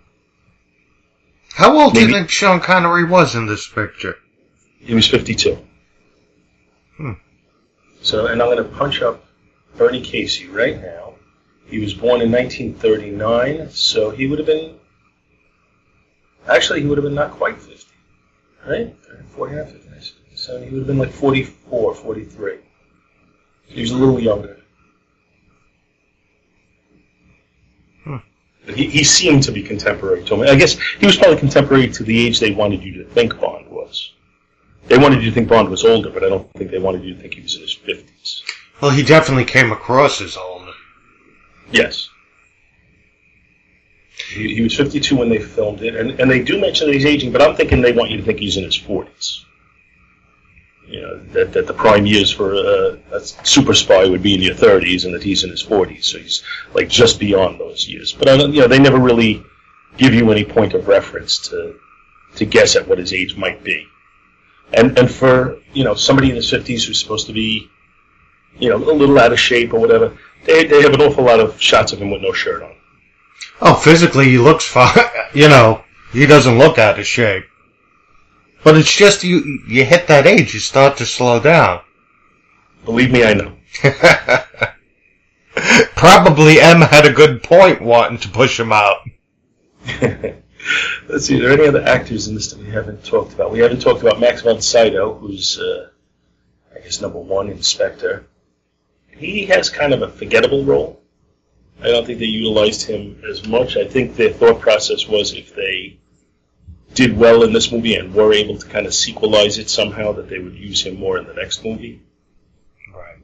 [1.55, 4.17] How old do you think Sean Connery was in this picture?
[4.81, 5.57] He was 52.
[6.97, 7.13] Hmm.
[8.03, 9.25] So, and I'm going to punch up
[9.77, 11.15] Bernie Casey right now.
[11.67, 14.75] He was born in 1939, so he would have been.
[16.49, 17.87] Actually, he would have been not quite 50,
[18.67, 18.93] right?
[19.29, 22.59] 49, 59, 60, so he would have been like 44, 43.
[23.67, 24.59] He was a little younger.
[28.03, 28.17] Hmm.
[28.17, 30.43] But He, he seemed to be contemporary to him.
[30.43, 33.69] I guess he was probably contemporary to the age they wanted you to think Bond
[33.69, 34.13] was.
[34.87, 37.15] They wanted you to think Bond was older, but I don't think they wanted you
[37.15, 38.43] to think he was in his 50s.
[38.81, 40.73] Well, he definitely came across as older.
[41.71, 42.09] Yes.
[44.31, 47.05] He, he was 52 when they filmed it, and, and they do mention that he's
[47.05, 49.45] aging, but I'm thinking they want you to think he's in his 40s.
[50.95, 54.41] You know, that, that the prime years for uh, a super spy would be in
[54.41, 58.13] your 30s, and that he's in his 40s, so he's like just beyond those years.
[58.13, 59.43] But I you know, they never really
[59.97, 61.75] give you any point of reference to
[62.37, 63.89] to guess at what his age might be.
[64.73, 67.69] And and for you know somebody in his 50s who's supposed to be,
[68.61, 71.41] you know, a little out of shape or whatever, they they have an awful lot
[71.41, 72.77] of shots of him with no shirt on.
[73.61, 74.97] Oh, physically he looks fine.
[75.35, 77.47] You know, he doesn't look out of shape.
[78.65, 81.83] But it's just you you hit that age, you start to slow down.
[82.87, 83.53] Believe me, I know.
[85.95, 88.99] Probably M had a good point wanting to push him out.
[91.09, 91.37] Let's see.
[91.37, 93.53] Are there any other actors in this that we haven't talked about?
[93.53, 95.91] We haven't talked about Max von Sydow, who's, uh,
[96.75, 98.25] I guess, number one inspector.
[99.09, 101.03] He has kind of a forgettable role.
[101.83, 103.77] I don't think they utilized him as much.
[103.77, 105.99] I think their thought process was if they
[106.95, 110.29] did well in this movie and were able to kind of sequelize it somehow, that
[110.29, 112.01] they would use him more in the next movie.
[112.95, 113.19] Right.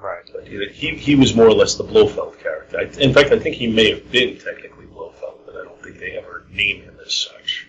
[0.00, 0.30] Right.
[0.32, 2.78] But he, he, he was more or less the Blofeld character.
[2.78, 5.98] I, in fact, I think he may have been technically Blofeld, but I don't think
[5.98, 7.68] they ever named him as such.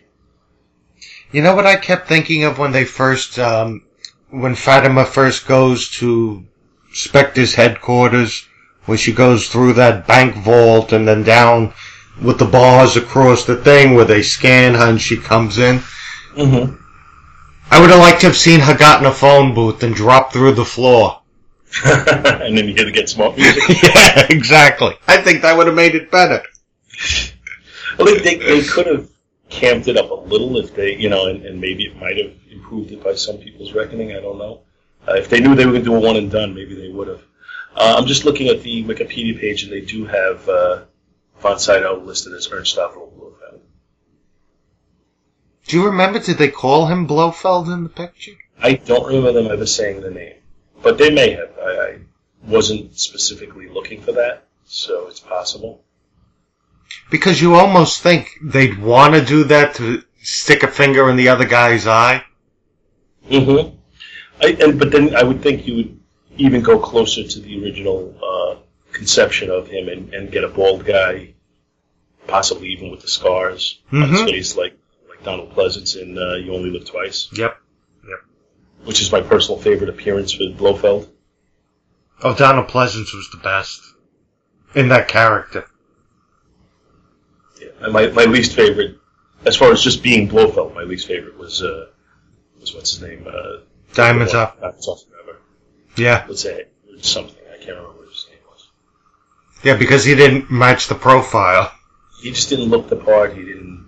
[1.32, 3.84] You know what I kept thinking of when they first, um,
[4.30, 6.46] when Fatima first goes to
[6.92, 8.48] Spectre's headquarters,
[8.86, 11.74] where she goes through that bank vault and then down
[12.22, 15.80] with the bars across the thing where they scan her and she comes in.
[16.36, 16.76] Mm-hmm.
[17.72, 20.32] I would have liked to have seen her got in a phone booth and drop
[20.32, 21.22] through the floor.
[21.86, 23.84] and then you get to get smart music.
[23.84, 24.96] yeah, exactly.
[25.08, 26.44] I think that would have made it better.
[27.96, 29.08] Well, they, they, they could have
[29.50, 32.34] camped it up a little if they, you know, and, and maybe it might have
[32.50, 34.14] improved it by some people's reckoning.
[34.14, 34.62] I don't know.
[35.08, 36.90] Uh, if they knew they were going to do a one and done, maybe they
[36.90, 37.22] would have.
[37.76, 40.82] Uh, I'm just looking at the Wikipedia page, and they do have uh,
[41.44, 43.60] von Sydow listed as Ernst Stavro Blofeld.
[45.68, 48.32] Do you remember, did they call him Blofeld in the picture?
[48.60, 50.36] I don't remember them ever saying the name,
[50.82, 51.52] but they may have.
[51.62, 51.98] I, I
[52.44, 55.84] wasn't specifically looking for that, so it's possible.
[57.12, 61.30] Because you almost think they'd want to do that to stick a finger in the
[61.30, 62.24] other guy's eye.
[63.30, 63.76] Mm-hmm.
[64.42, 66.00] I, and but then I would think you would
[66.38, 68.56] even go closer to the original uh,
[68.94, 71.33] conception of him and, and get a bald guy,
[72.28, 74.78] possibly even with the scars on his face, like
[75.10, 77.58] like Donald Pleasence in uh, You Only Live Twice, Yep.
[78.08, 78.20] Yep.
[78.86, 81.10] which is my personal favorite appearance with Blofeld.
[82.22, 83.82] Oh, Donald Pleasence was the best
[84.76, 85.66] in that character.
[87.62, 87.68] Yeah.
[87.82, 88.98] And my, my least favorite,
[89.46, 91.88] as far as just being Blofeld, my least favorite was uh,
[92.60, 93.28] was what's his name?
[93.28, 93.58] Uh,
[93.94, 94.60] Diamonds Up.
[94.60, 95.40] Diamonds Up Forever.
[95.98, 96.26] Yeah.
[96.28, 96.66] Let's say
[97.02, 98.68] something I can't remember what his name was.
[99.64, 101.72] Yeah, because he didn't match the profile.
[102.24, 103.36] He just didn't look the part.
[103.36, 103.84] He didn't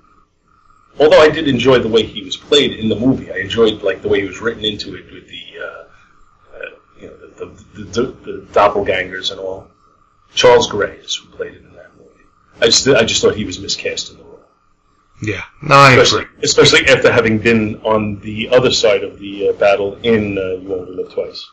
[0.99, 4.01] although I did enjoy the way he was played in the movie, I enjoyed like
[4.01, 5.83] the way he was written into it with the, uh,
[6.55, 6.69] uh,
[6.99, 9.67] you know, the, the, the, the doppelgangers and all.
[10.33, 12.09] Charles Gray is who played it in that movie.
[12.61, 14.39] I just, I just thought he was miscast in the role.
[15.23, 15.43] Yeah.
[15.61, 16.43] No, I Especially, agree.
[16.43, 20.75] especially after having been on the other side of the uh, battle in uh, You
[20.75, 21.49] Only Live Twice.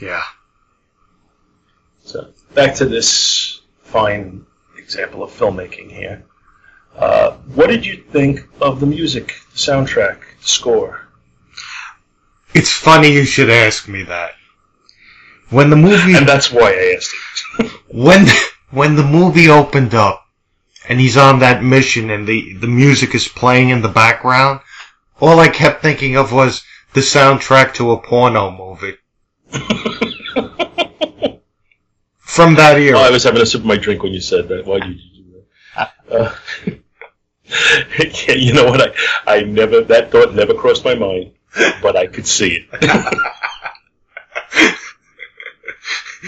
[0.00, 0.22] Yeah.
[2.04, 4.45] So back to this fine
[4.86, 6.24] example of filmmaking here.
[6.96, 11.08] Uh, what did you think of the music, the soundtrack, the score?
[12.54, 14.34] It's funny you should ask me that.
[15.50, 17.14] When the movie And that's why I asked
[17.58, 17.72] it.
[17.88, 18.26] when
[18.70, 20.24] when the movie opened up
[20.88, 24.60] and he's on that mission and the the music is playing in the background,
[25.20, 26.62] all I kept thinking of was
[26.94, 28.96] the soundtrack to a porno movie
[32.36, 32.98] from that era.
[32.98, 34.66] Oh, I was having a sip of my drink when you said that.
[34.66, 35.42] Why did you do
[35.76, 35.92] that?
[36.10, 36.34] Uh,
[38.28, 38.80] yeah, you know what?
[39.26, 41.32] I, I never that thought never crossed my mind,
[41.82, 42.82] but I could see it.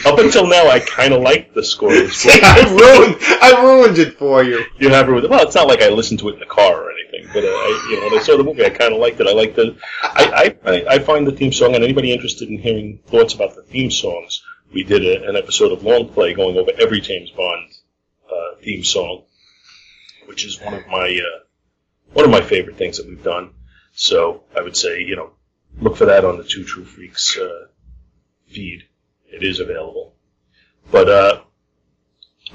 [0.06, 1.88] Up until now, I kind of liked the score.
[1.90, 2.40] Well.
[2.44, 4.64] I ruined I ruined it for you.
[4.78, 5.30] You have ruined it.
[5.30, 7.48] Well, it's not like I listened to it in the car or anything, but uh,
[7.48, 9.26] I, you know, when I saw the movie, I kind of liked it.
[9.26, 9.76] I liked the.
[10.02, 13.62] I I- I find the theme song, and anybody interested in hearing thoughts about the
[13.62, 14.42] theme songs,
[14.72, 17.70] we did a, an episode of Long Play going over every James Bond
[18.30, 19.24] uh, theme song,
[20.26, 21.40] which is one of my uh,
[22.12, 23.50] one of my favorite things that we've done.
[23.92, 25.30] So I would say, you know,
[25.80, 27.66] look for that on the Two True Freaks uh,
[28.46, 28.84] feed.
[29.30, 30.14] It is available,
[30.90, 31.40] but uh,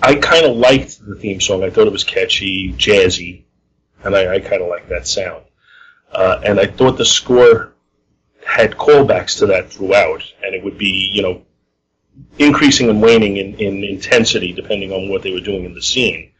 [0.02, 1.64] I kind of liked the theme song.
[1.64, 3.44] I thought it was catchy, jazzy,
[4.04, 5.46] and I, I kind of like that sound.
[6.12, 7.74] Uh, and I thought the score
[8.46, 11.44] had callbacks to that throughout, and it would be, you know,
[12.38, 16.32] increasing and waning in, in intensity depending on what they were doing in the scene.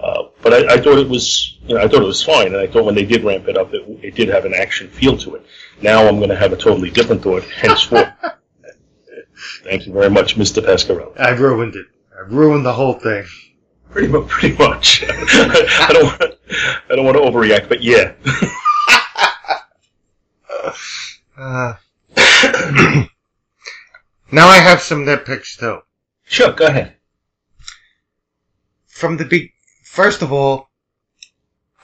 [0.00, 2.56] Uh, but I, I thought it was, you know, I thought it was fine, and
[2.56, 5.16] I thought when they did ramp it up, it, it did have an action feel
[5.18, 5.44] to it.
[5.82, 8.08] Now I'm going to have a totally different thought henceforth.
[9.62, 10.64] Thank you very much, Mr.
[10.64, 11.18] Pescarelli.
[11.18, 11.86] I've ruined it.
[12.18, 13.24] I've ruined the whole thing.
[13.90, 14.28] Pretty much.
[14.28, 15.04] Pretty much.
[15.08, 16.04] I don't.
[16.04, 16.34] Want,
[16.90, 18.12] I don't want to overreact, but yeah.
[21.36, 21.72] Uh,
[24.32, 25.80] now I have some nitpicks too.
[26.24, 26.52] Sure.
[26.52, 26.96] Go ahead.
[28.86, 29.50] From the big,
[29.84, 30.70] first of all,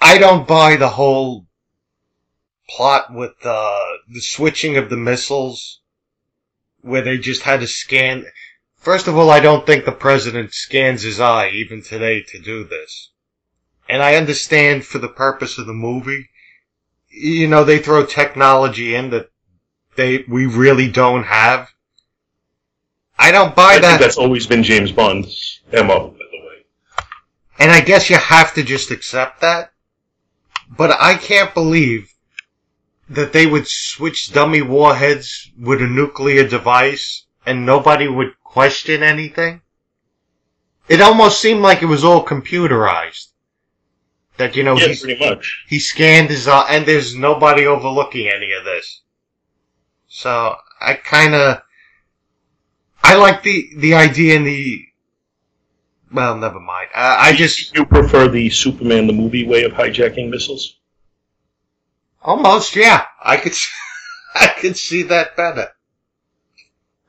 [0.01, 1.47] I don't buy the whole
[2.69, 5.81] plot with uh, the switching of the missiles,
[6.81, 8.27] where they just had to scan.
[8.77, 12.65] First of all, I don't think the president scans his eye even today to do
[12.65, 13.11] this.
[13.89, 16.29] And I understand for the purpose of the movie,
[17.09, 19.31] you know, they throw technology in that
[19.97, 21.71] they we really don't have.
[23.19, 23.89] I don't buy I that.
[23.89, 25.79] think that's always been James Bond's mo.
[25.79, 25.85] By
[26.31, 26.65] the way.
[27.59, 29.73] And I guess you have to just accept that.
[30.77, 32.13] But I can't believe
[33.09, 39.63] that they would switch dummy warheads with a nuclear device and nobody would question anything.
[40.89, 43.29] It almost seemed like it was all computerized.
[44.37, 45.65] That, you know, Yeah, pretty much.
[45.69, 49.01] he scanned his eye, and there's nobody overlooking any of this.
[50.09, 51.63] So, I kinda,
[53.07, 54.85] I like the, the idea and the,
[56.13, 56.89] well, never mind.
[56.95, 60.77] Uh, I just, You prefer the Superman the movie way of hijacking missiles?
[62.23, 63.55] almost, yeah, I could,
[64.35, 65.69] I could see that better.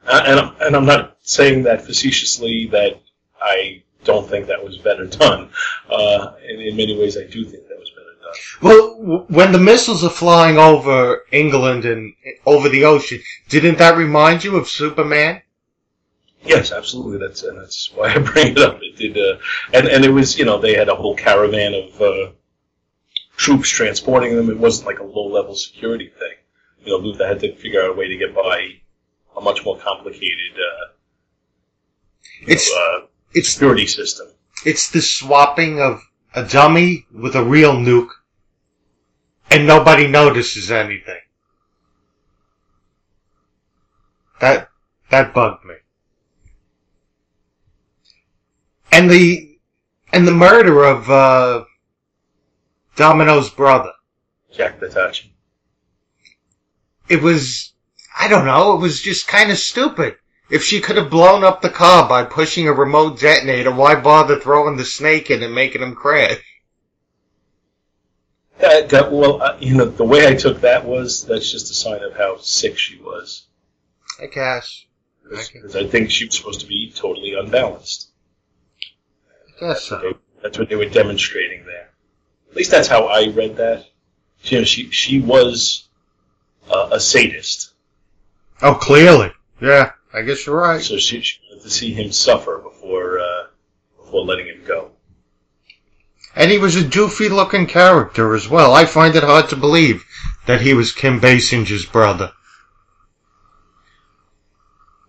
[0.06, 3.02] Uh, and I'm, and I'm not saying that facetiously that
[3.42, 5.50] I don't think that was better done.
[5.90, 8.36] Uh, in, in many ways, I do think that was better done.
[8.62, 12.14] Well, when the missiles are flying over England and
[12.46, 15.42] over the ocean, didn't that remind you of Superman?
[16.48, 17.18] Yes, absolutely.
[17.20, 18.80] That's and that's why I bring it up.
[18.82, 19.38] It did, uh,
[19.74, 22.32] and and it was you know they had a whole caravan of uh,
[23.36, 24.50] troops transporting them.
[24.50, 26.36] It wasn't like a low level security thing.
[26.84, 28.80] You know, Luther had to figure out a way to get by
[29.36, 30.88] a much more complicated uh,
[32.42, 34.28] It's, know, uh, it's security system.
[34.66, 36.02] It's the swapping of
[36.34, 38.10] a dummy with a real nuke,
[39.52, 41.20] and nobody notices anything.
[44.40, 44.70] That
[45.12, 45.76] that bugged me.
[48.98, 49.60] And the
[50.12, 51.66] and the murder of uh,
[52.96, 53.92] Domino's brother.
[54.52, 55.30] Jack Petachi.
[57.08, 57.74] It was
[58.20, 58.74] I don't know.
[58.74, 60.16] It was just kind of stupid.
[60.50, 64.40] If she could have blown up the car by pushing a remote detonator, why bother
[64.40, 66.42] throwing the snake in and making him crash?
[68.58, 71.76] That, that well, uh, you know, the way I took that was that's just a
[71.76, 73.46] sign of how sick she was.
[74.20, 74.86] I guess.
[75.30, 78.07] Because I think she was supposed to be totally unbalanced.
[79.60, 80.00] Guess so.
[80.00, 81.90] They- That's what they were demonstrating there.
[82.50, 83.86] At least that's how I read that.
[84.44, 85.90] You know, she she was
[86.70, 87.74] uh, a sadist,
[88.62, 89.32] Oh, clearly.
[89.60, 90.82] Yeah, I guess you're right.
[90.82, 93.48] so she, she wanted to see him suffer before uh,
[94.00, 94.92] before letting him go.
[96.36, 98.74] And he was a doofy looking character as well.
[98.74, 100.06] I find it hard to believe
[100.46, 102.32] that he was Kim Basinger's brother.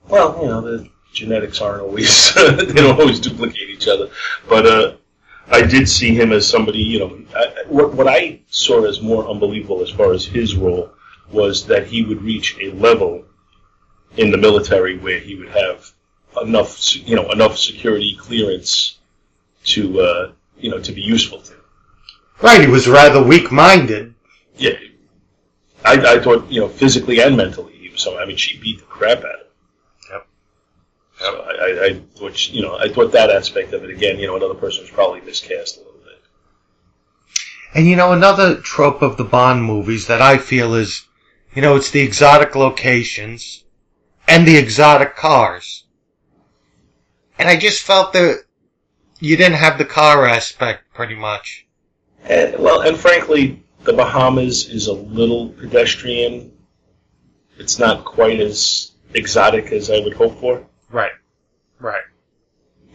[0.08, 0.88] Well, you know, the
[1.18, 4.10] genetics aren't always they don't always duplicate each other.
[4.48, 4.96] But uh,
[5.50, 6.78] I did see him as somebody.
[6.78, 10.90] You know, I, what what I saw as more unbelievable as far as his role
[11.30, 13.24] was that he would reach a level
[14.16, 15.90] in the military where he would have
[16.42, 18.98] enough, you know, enough security clearance
[19.64, 21.54] to, uh, you know, to be useful to.
[22.40, 24.14] Right, he was rather weak minded.
[24.56, 24.78] Yeah,
[25.84, 28.00] I, I thought, you know, physically and mentally he was.
[28.00, 29.46] So I mean, she beat the crap out of him.
[31.20, 31.30] Yep.
[31.30, 34.18] So I, I, I thought, you know, I thought that aspect of it again.
[34.18, 36.20] You know, another person was probably miscast a little bit.
[37.74, 41.06] And you know, another trope of the Bond movies that I feel is,
[41.54, 43.64] you know, it's the exotic locations
[44.26, 45.84] and the exotic cars.
[47.38, 48.44] And I just felt that
[49.20, 51.66] you didn't have the car aspect pretty much.
[52.24, 56.52] And, well, and frankly, the Bahamas is a little pedestrian.
[57.58, 60.67] It's not quite as exotic as I would hope for.
[60.90, 61.12] Right.
[61.78, 62.02] Right.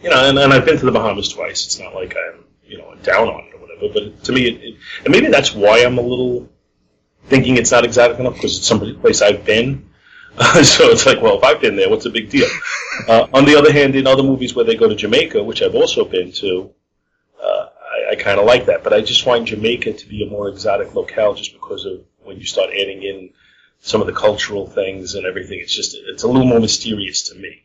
[0.02, 1.64] You know, and, and I've been to the Bahamas twice.
[1.66, 3.92] It's not like I'm, you know, down on it or whatever.
[3.92, 6.48] But to me, it, it, and maybe that's why I'm a little
[7.26, 9.88] thinking it's not exotic enough because it's some place I've been.
[10.62, 12.48] so it's like, well, if I've been there, what's the big deal?
[13.08, 15.74] Uh, on the other hand, in other movies where they go to Jamaica, which I've
[15.74, 16.70] also been to,
[17.42, 17.66] uh,
[18.08, 18.84] I, I kind of like that.
[18.84, 22.38] But I just find Jamaica to be a more exotic locale just because of when
[22.38, 23.30] you start adding in
[23.80, 25.58] some of the cultural things and everything.
[25.58, 27.63] It's just it's a little more mysterious to me.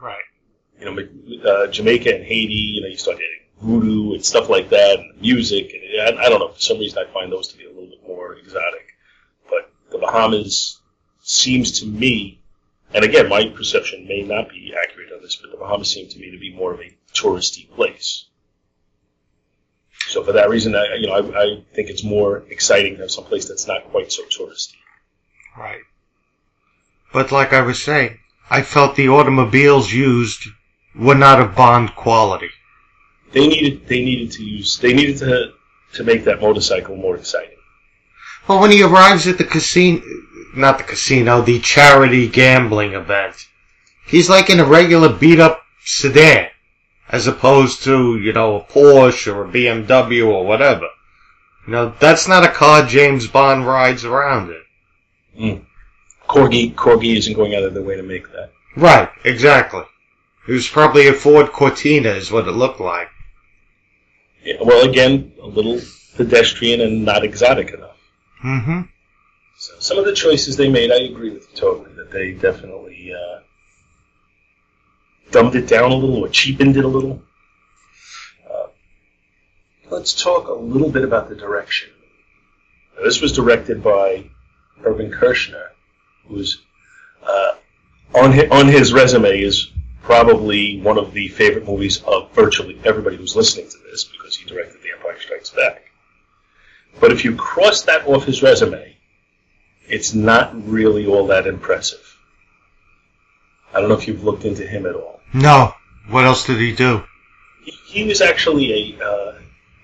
[0.00, 0.22] Right.
[0.78, 2.52] You know, uh, Jamaica and Haiti.
[2.52, 5.72] You know, you start adding voodoo and stuff like that, and music.
[5.74, 6.52] And I, I don't know.
[6.52, 8.94] For some reason, I find those to be a little bit more exotic.
[9.48, 10.80] But the Bahamas
[11.22, 12.40] seems to me,
[12.92, 16.18] and again, my perception may not be accurate on this, but the Bahamas seem to
[16.18, 18.26] me to be more of a touristy place.
[20.08, 23.10] So for that reason, I, you know, I, I think it's more exciting to have
[23.10, 24.76] some place that's not quite so touristy.
[25.56, 25.80] Right.
[27.12, 28.18] But like I was saying,
[28.50, 30.48] I felt the automobiles used
[30.94, 32.50] were not of Bond quality.
[33.32, 35.52] They needed, they needed to use, they needed to
[35.94, 37.56] to make that motorcycle more exciting.
[38.46, 40.02] Well, when he arrives at the casino,
[40.54, 43.34] not the casino, the charity gambling event,
[44.06, 46.48] he's like in a regular beat up sedan,
[47.08, 50.88] as opposed to, you know, a Porsche or a BMW or whatever.
[51.66, 54.62] You know, that's not a car James Bond rides around in.
[55.36, 55.64] Hmm.
[56.28, 58.50] Corgi, Corgi isn't going out of their way to make that.
[58.76, 59.82] Right, exactly.
[60.48, 63.08] It was probably a Ford Cortina is what it looked like.
[64.44, 65.80] Yeah, well, again, a little
[66.16, 67.96] pedestrian and not exotic enough.
[68.44, 68.82] Mm-hmm.
[69.58, 71.92] So some of the choices they made, I agree with you totally.
[71.94, 73.40] That they definitely uh,
[75.30, 77.22] dumbed it down a little or cheapened it a little.
[78.48, 78.68] Uh,
[79.90, 81.90] let's talk a little bit about the direction.
[82.96, 84.30] Now, this was directed by
[84.84, 85.70] Irvin Kershner,
[86.28, 86.62] who's
[87.26, 87.54] uh,
[88.14, 89.72] on his, on his resume is
[90.02, 94.46] probably one of the favorite movies of virtually everybody who's listening to this because he
[94.46, 95.82] directed The Empire Strikes Back.
[97.00, 98.96] But if you cross that off his resume,
[99.88, 102.18] it's not really all that impressive.
[103.74, 105.20] I don't know if you've looked into him at all.
[105.34, 105.74] No.
[106.08, 107.02] What else did he do?
[107.64, 109.38] He, he was actually a, uh,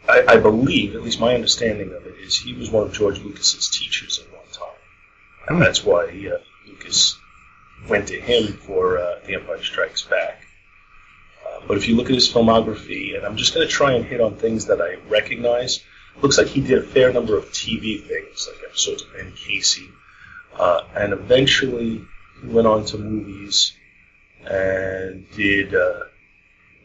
[0.08, 3.18] I, I believe, at least my understanding of it is, he was one of George
[3.20, 4.31] Lucas's teachers at one time,
[5.48, 7.18] and that's why uh, Lucas
[7.88, 10.46] went to him for uh, The Empire Strikes Back.
[11.46, 14.04] Uh, but if you look at his filmography, and I'm just going to try and
[14.04, 15.82] hit on things that I recognize,
[16.20, 19.88] looks like he did a fair number of TV things, like episodes of Ben Casey,
[20.58, 22.02] uh, and eventually
[22.40, 23.72] he went on to movies
[24.44, 25.74] and did.
[25.74, 26.00] Uh,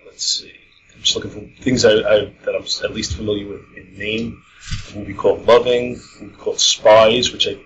[0.05, 0.53] let's see,
[0.95, 4.43] I'm just looking for things I, I, that I'm at least familiar with in name.
[4.91, 7.57] A movie called Loving, a movie called Spies, which I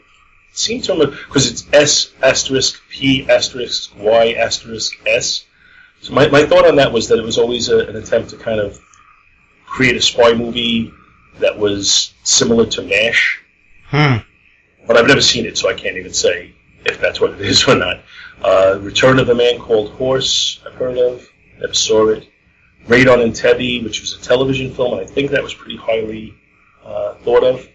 [0.53, 5.45] seem to remember because it's S asterisk P asterisk Y asterisk S.
[6.01, 8.37] So my, my thought on that was that it was always a, an attempt to
[8.37, 8.79] kind of
[9.65, 10.91] create a spy movie
[11.39, 13.39] that was similar to MASH,
[13.89, 14.17] Hmm.
[14.87, 16.53] but I've never seen it, so I can't even say
[16.85, 18.01] if that's what it is or not.
[18.43, 21.27] Uh, Return of the Man Called Horse, I've heard of,
[21.59, 22.27] never saw it.
[22.87, 26.33] Raid on Entebbe, which was a television film, and I think that was pretty highly
[26.83, 27.67] uh, thought of.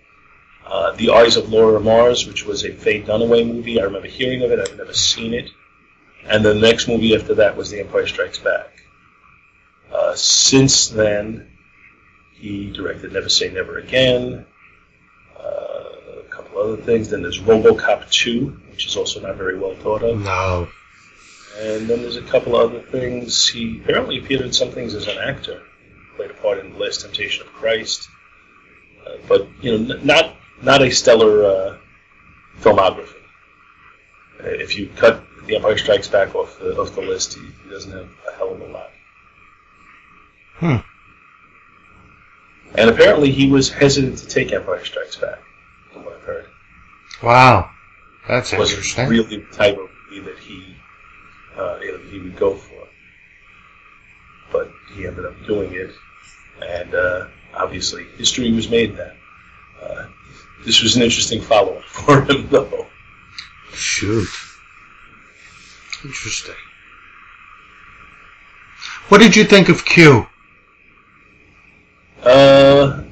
[0.66, 3.80] Uh, the Eyes of Laura Mars, which was a Faye Dunaway movie.
[3.80, 4.58] I remember hearing of it.
[4.58, 5.50] I've never seen it.
[6.28, 8.82] And the next movie after that was The Empire Strikes Back.
[9.92, 11.48] Uh, since then,
[12.34, 14.44] he He directed Never Say Never Again.
[15.38, 15.44] Uh,
[16.18, 17.10] a couple other things.
[17.10, 20.20] Then there's RoboCop 2, which is also not very well thought of.
[20.20, 20.68] No.
[21.58, 23.48] And then there's a couple other things.
[23.48, 25.62] He apparently appeared in some things as an actor.
[26.16, 28.08] Played a part in The Last Temptation of Christ.
[29.06, 31.78] Uh, but, you know, n- not not a stellar uh,
[32.60, 33.14] filmography.
[34.40, 37.70] Uh, if you cut The Empire Strikes Back off the, off the list, he, he
[37.70, 38.90] doesn't have a hell of a lot.
[40.56, 40.76] Hmm.
[42.74, 45.38] And apparently he was hesitant to take Empire Strikes Back,
[45.92, 46.46] from what I've heard.
[47.22, 47.70] Wow.
[48.28, 49.08] That's wasn't interesting.
[49.08, 50.76] really the type of movie that he
[51.56, 51.78] uh,
[52.10, 52.88] he would go for.
[54.52, 55.90] But he ended up doing it,
[56.62, 59.12] and uh, obviously history was made then.
[59.80, 60.06] Uh,
[60.64, 62.86] this was an interesting follow-up for him, though.
[63.72, 64.28] Shoot.
[66.04, 66.54] Interesting.
[69.08, 70.26] What did you think of Q?
[72.22, 73.02] Uh,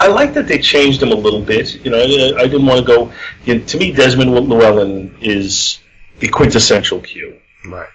[0.00, 1.84] I like that they changed him a little bit.
[1.84, 3.12] You know, I, I didn't want to go.
[3.44, 5.78] You know, to me, Desmond Llewellyn is
[6.18, 7.36] the quintessential Q.
[7.66, 7.88] Right.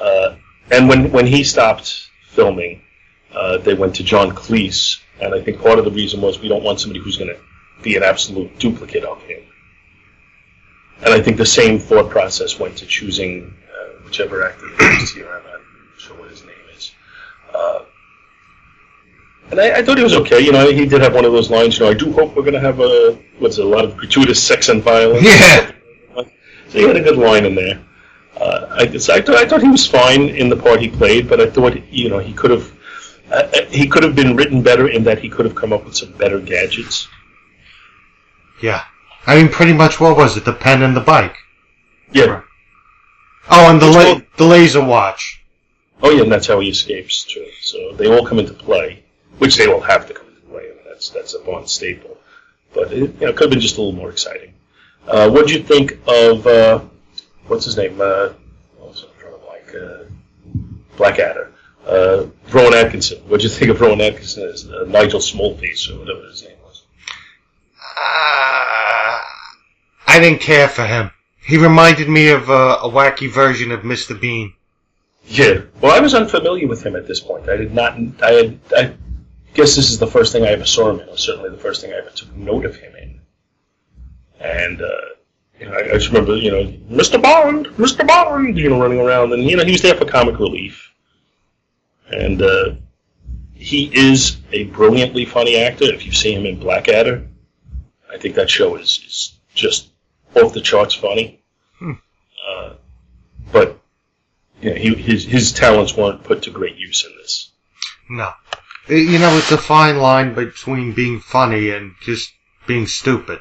[0.00, 0.36] Uh,
[0.70, 2.82] and when when he stopped filming,
[3.32, 6.48] uh, they went to John Cleese, and I think part of the reason was we
[6.48, 7.40] don't want somebody who's going to
[7.82, 9.42] be an absolute duplicate of him.
[11.02, 14.66] And I think the same thought process went to choosing uh, whichever actor
[15.02, 15.28] is here.
[15.28, 15.60] I'm not
[15.98, 16.92] sure what his name is.
[17.54, 17.84] Uh,
[19.50, 20.40] and I, I thought he was okay.
[20.40, 21.78] You know, he did have one of those lines.
[21.78, 23.96] You know, I do hope we're going to have a what's it, a lot of
[23.96, 25.24] gratuitous sex and violence.
[25.24, 25.72] Yeah.
[26.16, 27.84] So he had a good line in there.
[28.36, 31.28] Uh, I, so I, thought, I thought he was fine in the part he played,
[31.28, 32.72] but I thought you know he could have
[33.30, 35.84] uh, uh, he could have been written better in that he could have come up
[35.84, 37.08] with some better gadgets.
[38.60, 38.84] Yeah.
[39.26, 40.44] I mean, pretty much what was it?
[40.44, 41.36] The pen and the bike.
[42.12, 42.42] Yeah.
[43.50, 45.42] Oh, and the la- the laser watch.
[46.02, 47.46] Oh yeah, and that's how he escapes too.
[47.60, 49.02] So they all come into play,
[49.38, 50.64] which they all have to come into play.
[50.70, 52.16] I mean, that's that's a Bond staple.
[52.72, 54.54] But it you know, could have been just a little more exciting.
[55.06, 56.80] Uh, what did you think of uh,
[57.46, 58.00] what's his name?
[58.00, 58.32] Uh,
[58.80, 59.74] oh, so I'm drawing a blank.
[59.74, 60.04] Uh,
[60.96, 61.52] Blackadder.
[61.86, 63.18] Uh, Rowan Atkinson.
[63.26, 66.49] What did you think of Rowan Atkinson as uh, Nigel Smallface or whatever his name?
[67.96, 69.18] Uh,
[70.06, 71.10] I didn't care for him.
[71.42, 74.18] He reminded me of uh, a wacky version of Mr.
[74.18, 74.54] Bean.
[75.26, 75.62] Yeah.
[75.80, 77.48] Well, I was unfamiliar with him at this point.
[77.48, 77.98] I did not.
[78.22, 78.58] I had.
[78.76, 78.94] I
[79.54, 81.08] guess this is the first thing I ever saw him in.
[81.08, 83.20] Or certainly the first thing I ever took note of him in.
[84.40, 85.00] And uh,
[85.58, 87.20] you know, I, I just remember, you know, Mr.
[87.20, 88.06] Bond, Mr.
[88.06, 90.92] Bond, you know, running around, and you know, he was there for comic relief.
[92.10, 92.74] And uh,
[93.54, 95.84] he is a brilliantly funny actor.
[95.84, 97.26] If you see him in Blackadder,
[98.12, 99.88] I think that show is, is just
[100.36, 101.42] off the charts funny.
[102.48, 102.74] Uh,
[103.52, 103.78] but
[104.60, 107.50] you know, he, his his talents weren't put to great use in this.
[108.08, 108.32] No.
[108.88, 112.32] Uh, You know, it's a fine line between being funny and just
[112.66, 113.38] being stupid.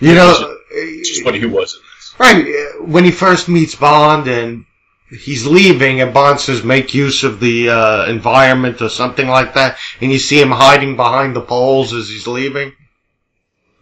[0.00, 2.14] You know, It's just what he was in this.
[2.18, 4.64] right, uh, when he first meets Bond and
[5.08, 9.78] he's leaving and Bond says make use of the uh, environment or something like that,
[10.00, 12.72] and you see him hiding behind the poles as he's leaving.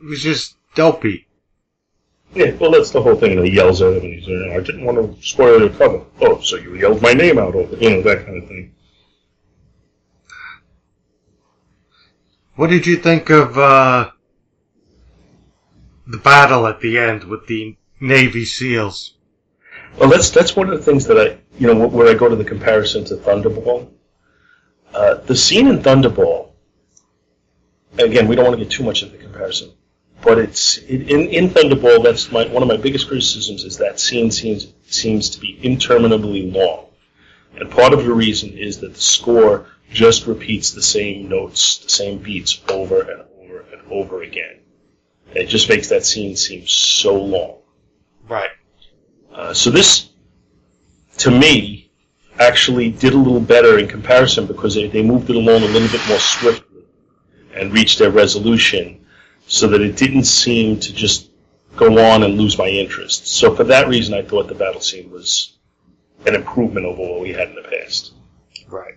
[0.05, 1.27] It was just dopey.
[2.35, 3.37] Yeah, well, that's the whole thing.
[3.37, 6.05] Know, he yells at him, and he's, you I didn't want to spoil your cover.
[6.21, 8.75] Oh, so you yelled my name out over, you know, that kind of thing.
[12.57, 14.11] What did you think of uh,
[16.07, 19.15] the battle at the end with the Navy SEALs?
[19.99, 22.37] Well, that's that's one of the things that I, you know, where I go to
[22.37, 23.89] the comparison to Thunderball.
[24.93, 26.51] Uh, the scene in Thunderball.
[27.97, 29.73] Again, we don't want to get too much into the comparison,
[30.25, 32.03] but it's it, in in Thunderball.
[32.03, 36.51] That's my one of my biggest criticisms is that scene seems seems to be interminably
[36.51, 36.87] long,
[37.57, 41.91] and part of the reason is that the score just repeats the same notes, the
[41.91, 44.57] same beats over and over and over again.
[45.29, 47.59] And it just makes that scene seem so long.
[48.27, 48.51] Right.
[49.33, 50.11] Uh, so this,
[51.19, 51.91] to me,
[52.41, 55.89] actually did a little better in comparison because they, they moved it along a little
[55.89, 56.83] bit more swiftly
[57.55, 59.04] and reached their resolution
[59.55, 61.31] so that it didn't seem to just
[61.77, 63.29] go on and lose my interest.
[63.29, 65.57] So for that reason, I thought the battle scene was
[66.27, 68.15] an improvement over what we had in the past.
[68.69, 68.95] Right.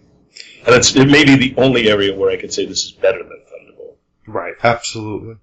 [0.65, 3.19] And it's, it may be the only area where I could say this is better
[3.19, 3.95] than Thunderball.
[4.25, 4.55] Right.
[4.63, 5.35] Absolutely.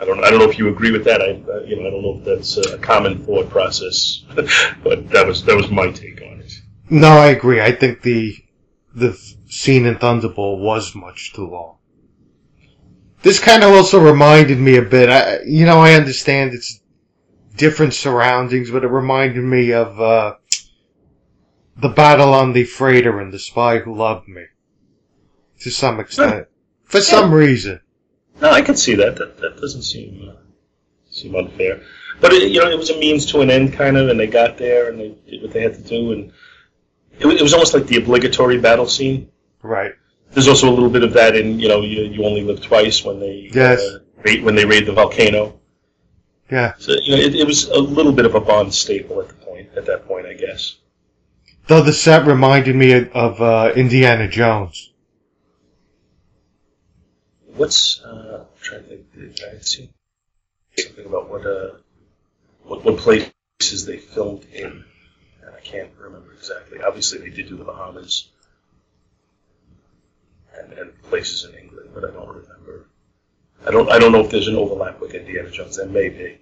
[0.00, 1.22] I don't, I don't know if you agree with that.
[1.22, 5.24] I, uh, you know, I don't know if that's a common thought process, but that
[5.24, 6.52] was that was my take on it.
[6.90, 7.60] No, I agree.
[7.60, 8.34] I think the
[8.94, 9.12] the
[9.46, 11.76] scene in Thunderball was much too long.
[13.22, 15.08] This kind of also reminded me a bit.
[15.08, 16.80] I, you know, I understand it's
[17.56, 20.34] different surroundings, but it reminded me of uh,
[21.76, 24.44] the battle on the freighter and The Spy Who Loved Me.
[25.60, 26.48] to some extent.
[26.84, 27.80] For some reason.
[28.40, 29.16] No, I can see that.
[29.16, 30.40] That that doesn't seem uh,
[31.10, 31.82] seem unfair.
[32.20, 34.26] But it, you know, it was a means to an end, kind of, and they
[34.26, 36.32] got there and they did what they had to do, and
[37.18, 39.30] it, it was almost like the obligatory battle scene.
[39.62, 39.92] Right.
[40.32, 43.04] There's also a little bit of that in you know you, you only live twice
[43.04, 43.80] when they Yes.
[43.80, 45.60] uh, raid, when they raid the volcano.
[46.50, 46.74] Yeah.
[46.78, 49.34] So you know it, it was a little bit of a Bond staple at the
[49.34, 50.76] point at that point, I guess.
[51.66, 54.90] Though the set reminded me of, of uh, Indiana Jones.
[57.54, 59.12] What's uh, I'm trying to think?
[59.14, 59.90] Did I see
[60.78, 61.72] something about what uh
[62.64, 64.84] what what places they filmed in?
[65.46, 66.82] I can't remember exactly.
[66.82, 68.28] Obviously, they did do the Bahamas
[70.58, 72.86] and, and places in England, but I don't remember.
[73.66, 75.76] I don't I don't know if there's an overlap with Indiana Jones.
[75.76, 76.38] There may be.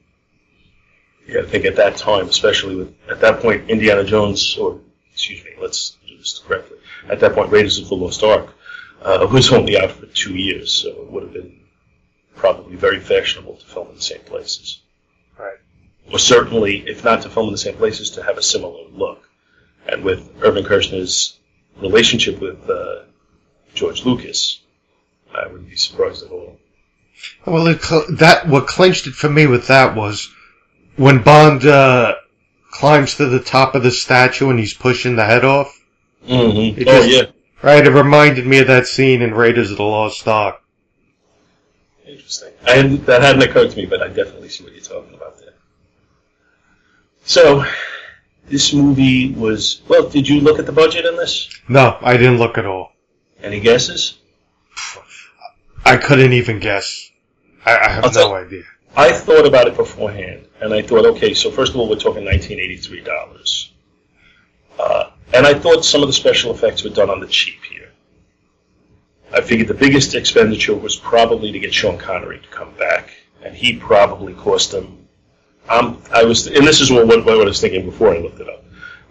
[1.27, 4.81] Yeah, I think at that time, especially with at that point Indiana Jones, or
[5.13, 6.79] excuse me, let's do this correctly.
[7.09, 8.55] At that point, Raiders of the Lost Ark
[9.03, 11.61] uh, was only out for two years, so it would have been
[12.35, 14.81] probably very fashionable to film in the same places.
[15.39, 15.59] Right.
[16.11, 19.29] Or certainly, if not to film in the same places, to have a similar look.
[19.87, 21.39] And with Irvin Kershner's
[21.81, 23.03] relationship with uh,
[23.75, 24.61] George Lucas,
[25.35, 26.59] I wouldn't be surprised at all.
[27.47, 30.29] Well, it, cl- that what clinched it for me with that was
[30.97, 32.15] when Bond uh,
[32.71, 35.79] climbs to the top of the statue and he's pushing the head off.
[36.27, 36.81] Mm-hmm.
[36.81, 37.23] It Oh just- yeah,
[37.63, 40.63] Right, it reminded me of that scene in Raiders of the Lost Ark.
[42.07, 42.53] interesting.
[42.67, 45.39] I hadn't, that hadn't occurred to me, but I definitely see what you're talking about
[45.39, 45.53] there.
[47.27, 47.65] So,
[48.49, 50.09] this movie was well.
[50.09, 51.51] Did you look at the budget in this?
[51.69, 52.93] No, I didn't look at all.
[53.43, 54.19] Any guesses?
[55.85, 57.11] I couldn't even guess.
[57.65, 58.63] I, I have no idea.
[58.97, 62.25] I thought about it beforehand, and I thought, okay, so first of all, we're talking
[62.25, 63.73] 1983 dollars,
[64.79, 67.91] uh, and I thought some of the special effects were done on the cheap here.
[69.33, 73.11] I figured the biggest expenditure was probably to get Sean Connery to come back,
[73.43, 75.07] and he probably cost them.
[75.69, 78.41] Um, I was, and this is what, what, what I was thinking before I looked
[78.41, 78.65] it up.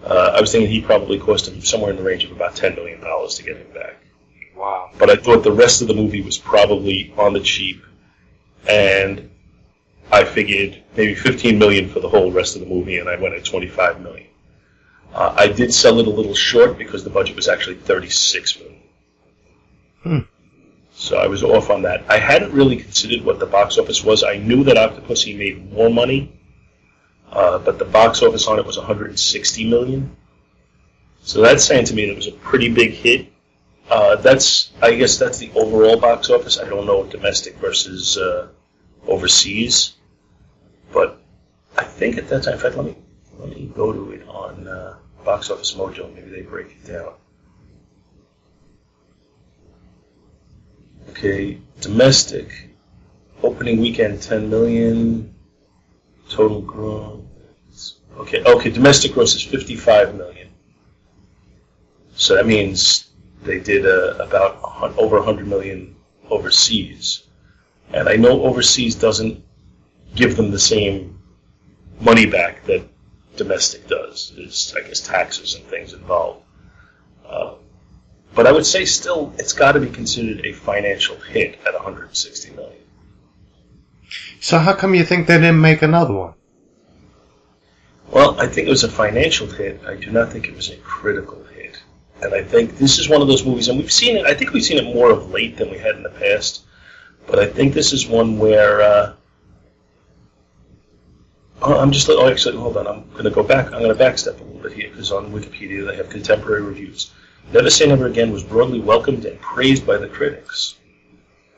[0.03, 2.75] Uh, I was thinking he probably cost him somewhere in the range of about ten
[2.75, 3.95] million dollars to get him back
[4.59, 4.91] Wow.
[4.99, 7.81] but I thought the rest of the movie was probably on the cheap,
[8.67, 9.29] and
[10.11, 13.35] I figured maybe 15 million for the whole rest of the movie, and I went
[13.35, 14.27] at 25 million.
[15.13, 18.81] Uh, I did sell it a little short because the budget was actually 36 million.
[20.03, 20.19] Hmm.
[20.91, 22.03] So I was off on that.
[22.09, 24.23] I hadn't really considered what the box office was.
[24.23, 26.37] I knew that Octopussy made more money,
[27.31, 30.15] uh, but the box office on it was 160 million.
[31.21, 33.31] So that's saying to me that it was a pretty big hit.
[33.89, 36.59] Uh, that's, I guess, that's the overall box office.
[36.59, 38.49] I don't know domestic versus uh,
[39.07, 39.95] overseas,
[40.93, 41.19] but
[41.77, 42.95] I think at that time, in fact, let me
[43.39, 46.13] let me go to it on uh, Box Office Mojo.
[46.13, 47.13] Maybe they break it down.
[51.09, 52.69] Okay, domestic
[53.41, 55.33] opening weekend, 10 million.
[56.29, 57.95] Total gross.
[58.17, 60.49] Okay, okay, domestic gross is 55 million.
[62.15, 63.08] So that means
[63.43, 64.59] they did uh, about
[64.97, 65.95] over 100 million
[66.29, 67.23] overseas.
[67.91, 69.43] And I know overseas doesn't
[70.15, 71.19] give them the same
[71.99, 72.87] money back that
[73.35, 74.33] domestic does.
[74.35, 76.43] There's, I guess, taxes and things involved.
[77.27, 77.55] Uh,
[78.35, 82.51] but I would say still, it's got to be considered a financial hit at 160
[82.51, 82.73] million.
[84.39, 86.33] So how come you think they didn't make another one?
[88.11, 89.81] Well, I think it was a financial hit.
[89.85, 91.58] I do not think it was a critical hit.
[92.21, 94.51] And I think this is one of those movies, and we've seen it, I think
[94.51, 96.63] we've seen it more of late than we had in the past.
[97.27, 99.13] But I think this is one where, uh,
[101.61, 104.39] I'm just, oh, actually, hold on, I'm going to go back, I'm going to backstep
[104.39, 107.11] a little bit here, because on Wikipedia they have contemporary reviews.
[107.53, 110.75] Never Say Never Again was broadly welcomed and praised by the critics.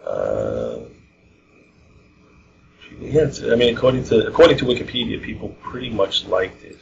[0.05, 0.80] Uh,
[2.99, 6.78] yeah, I mean, according to according to Wikipedia, people pretty much liked it.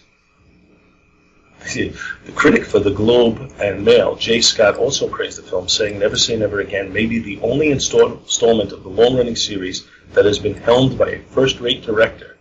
[1.65, 1.93] The
[2.35, 6.35] critic for the Globe and Mail, Jay Scott, also praised the film, saying Never Say
[6.35, 10.97] Never Again may be the only installment of the long-running series that has been helmed
[10.97, 12.37] by a first-rate director.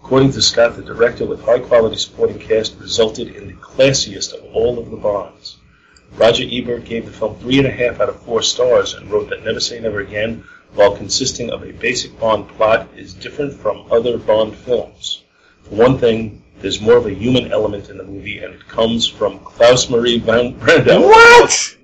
[0.00, 4.78] According to Scott, the director with high-quality supporting cast resulted in the classiest of all
[4.78, 5.56] of the Bonds.
[6.12, 9.28] Roger Ebert gave the film three and a half out of four stars and wrote
[9.30, 13.90] that Never Say Never Again, while consisting of a basic Bond plot, is different from
[13.90, 15.22] other Bond films.
[15.62, 19.06] For one thing, there's more of a human element in the movie, and it comes
[19.06, 21.00] from Klaus Maria Brandauer.
[21.00, 21.76] What?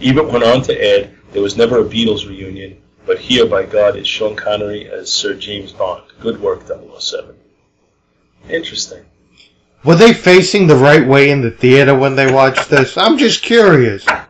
[0.00, 3.96] Ebert went on to add, there was never a Beatles reunion, but here, by God,
[3.96, 6.02] is Sean Connery as Sir James Bond.
[6.20, 7.34] Good work, 007.
[8.48, 9.04] Interesting.
[9.84, 12.98] Were they facing the right way in the theater when they watched this?
[12.98, 14.04] I'm just curious.
[14.06, 14.22] yeah,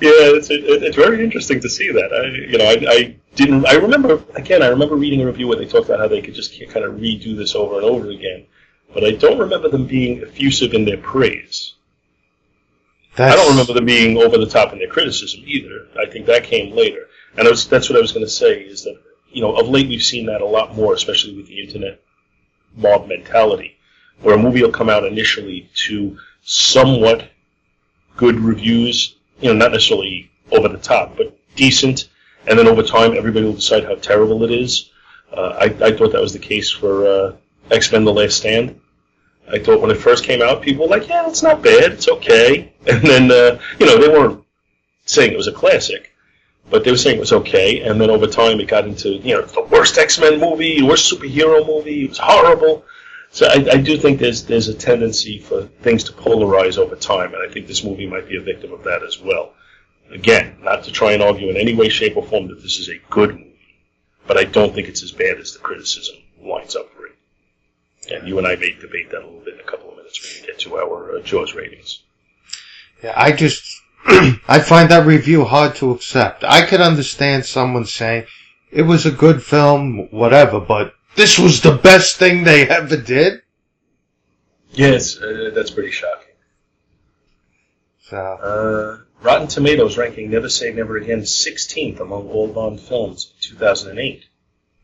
[0.00, 2.12] it's it, it's very interesting to see that.
[2.12, 3.66] I, you know, I, I didn't.
[3.66, 4.62] I remember again.
[4.62, 6.94] I remember reading a review where they talked about how they could just kind of
[6.94, 8.44] redo this over and over again,
[8.92, 11.74] but I don't remember them being effusive in their praise.
[13.14, 15.86] That's, I don't remember them being over the top in their criticism either.
[15.98, 18.82] I think that came later, and was, that's what I was going to say is
[18.82, 22.00] that you know of late we've seen that a lot more, especially with the internet
[22.76, 23.76] mob mentality,
[24.20, 27.30] where a movie will come out initially to somewhat
[28.16, 32.08] good reviews, you know, not necessarily over the top, but decent,
[32.48, 34.90] and then over time everybody will decide how terrible it is.
[35.32, 37.36] Uh, I, I thought that was the case for uh,
[37.70, 38.80] X Men: The Last Stand.
[39.50, 42.08] I thought when it first came out, people were like, "Yeah, it's not bad, it's
[42.08, 44.44] okay," and then uh, you know they weren't
[45.04, 46.12] saying it was a classic,
[46.70, 47.80] but they were saying it was okay.
[47.80, 51.12] And then over time, it got into you know the worst X Men movie, worst
[51.12, 52.04] superhero movie.
[52.04, 52.84] It was horrible.
[53.30, 57.34] So I, I do think there's there's a tendency for things to polarize over time,
[57.34, 59.52] and I think this movie might be a victim of that as well.
[60.10, 62.88] Again, not to try and argue in any way, shape, or form that this is
[62.88, 63.58] a good movie,
[64.26, 67.12] but I don't think it's as bad as the criticism lines up for it.
[68.10, 70.20] And you and I may debate that a little bit in a couple of minutes
[70.22, 72.02] when we get to our uh, Jaws ratings.
[73.02, 73.62] Yeah, I just
[74.06, 76.42] I find that review hard to accept.
[76.44, 78.26] I could understand someone saying
[78.70, 83.42] it was a good film, whatever, but this was the best thing they ever did.
[84.70, 86.34] Yes, uh, that's pretty shocking.
[88.00, 93.56] So Uh, Rotten Tomatoes ranking Never Say Never Again 16th among all Bond films in
[93.56, 94.24] 2008.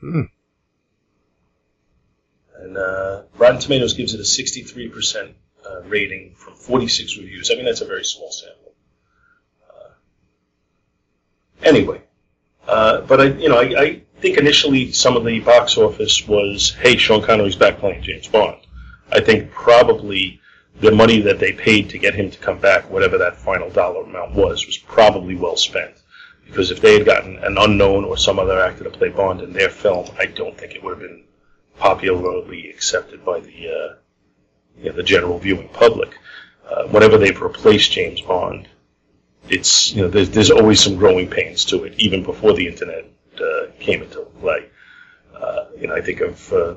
[0.01, 0.23] Hmm.
[2.57, 5.35] And uh, Rotten Tomatoes gives it a 63%
[5.69, 7.51] uh, rating from 46 reviews.
[7.51, 8.73] I mean, that's a very small sample.
[9.69, 9.91] Uh,
[11.63, 12.03] anyway,
[12.67, 16.75] uh, but I, you know, I, I think initially some of the box office was,
[16.81, 18.59] hey, Sean Connery's back playing James Bond.
[19.13, 20.41] I think probably
[20.81, 24.03] the money that they paid to get him to come back, whatever that final dollar
[24.03, 25.95] amount was, was probably well spent.
[26.45, 29.53] Because if they had gotten an unknown or some other actor to play Bond in
[29.53, 31.25] their film, I don't think it would have been
[31.79, 33.95] popularly accepted by the uh,
[34.79, 36.11] you know, the general viewing public.
[36.69, 38.69] Uh, whenever they've replaced James Bond,
[39.49, 43.05] it's you know there's, there's always some growing pains to it, even before the internet
[43.41, 44.67] uh, came into play.
[45.35, 46.75] Uh, you know, I think of uh,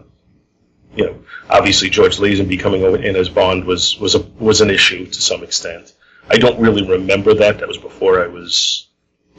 [0.95, 1.15] you know
[1.49, 5.43] obviously George Lazenby coming in as Bond was was a was an issue to some
[5.43, 5.93] extent.
[6.29, 7.59] I don't really remember that.
[7.59, 8.87] That was before I was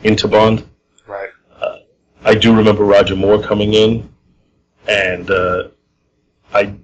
[0.02, 0.66] into Bond.
[1.06, 1.30] right.
[2.24, 4.08] I do remember Roger Moore coming in,
[4.86, 5.68] and uh,
[6.52, 6.74] I,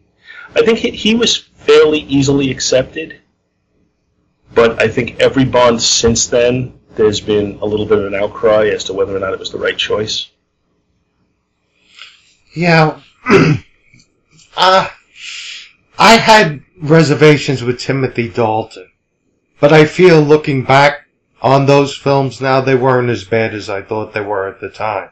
[0.54, 3.20] I think he, he was fairly easily accepted.
[4.54, 8.68] But I think every Bond since then, there's been a little bit of an outcry
[8.68, 10.30] as to whether or not it was the right choice.
[12.54, 13.00] Yeah.
[14.56, 14.88] uh,
[15.98, 18.90] I had reservations with Timothy Dalton,
[19.60, 21.04] but I feel looking back
[21.44, 24.70] on those films now, they weren't as bad as I thought they were at the
[24.70, 25.10] time.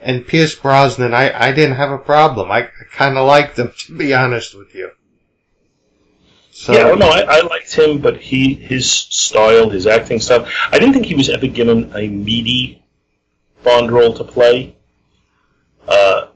[0.00, 2.52] And Pierce Brosnan, I, I didn't have a problem.
[2.52, 4.92] I, I kind of liked him, to be honest with you.
[6.52, 10.46] So, yeah, well, no, I, I liked him, but he his style, his acting style.
[10.70, 12.84] I didn't think he was ever given a meaty
[13.64, 14.76] Bond role to play.
[15.88, 16.28] Uh,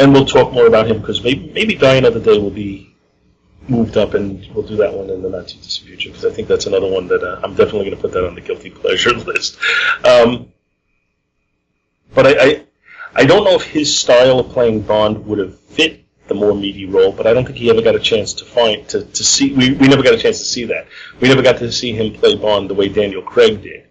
[0.00, 2.94] and we'll talk more about him because maybe maybe Die Another Day will be
[3.68, 6.30] moved up, and we'll do that one in the not too distant future because I
[6.30, 8.70] think that's another one that uh, I'm definitely going to put that on the guilty
[8.82, 9.58] pleasure list.
[10.04, 10.52] Um,
[12.14, 12.66] but I, I
[13.14, 16.86] I don't know if his style of playing Bond would have fit the more meaty
[16.86, 19.52] role, but I don't think he ever got a chance to find to, to see.
[19.52, 20.86] We, we never got a chance to see that.
[21.20, 23.86] We never got to see him play Bond the way Daniel Craig did.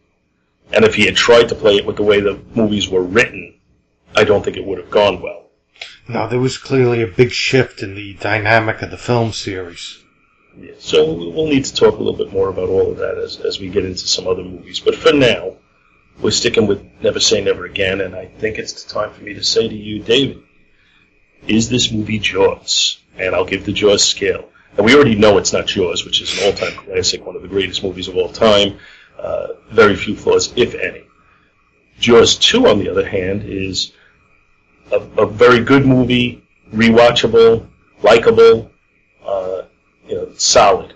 [0.71, 3.59] And if he had tried to play it with the way the movies were written,
[4.15, 5.38] I don't think it would have gone well.
[6.09, 10.03] No, there was clearly a big shift in the dynamic of the film series.
[10.59, 13.39] Yeah, so we'll need to talk a little bit more about all of that as,
[13.39, 14.79] as we get into some other movies.
[14.79, 15.57] But for now,
[16.19, 19.35] we're sticking with Never Say Never Again, and I think it's the time for me
[19.35, 20.41] to say to you, David,
[21.47, 22.99] is this movie Jaws?
[23.17, 24.49] And I'll give the Jaws scale.
[24.77, 27.47] And we already know it's not Jaws, which is an all-time classic, one of the
[27.47, 28.79] greatest movies of all time.
[29.17, 31.03] Uh, very few flaws, if any.
[31.99, 33.91] Jaws 2, on the other hand, is
[34.91, 37.65] a, a very good movie, rewatchable,
[38.03, 38.71] likable,
[39.25, 39.63] uh,
[40.07, 40.95] you know, solid,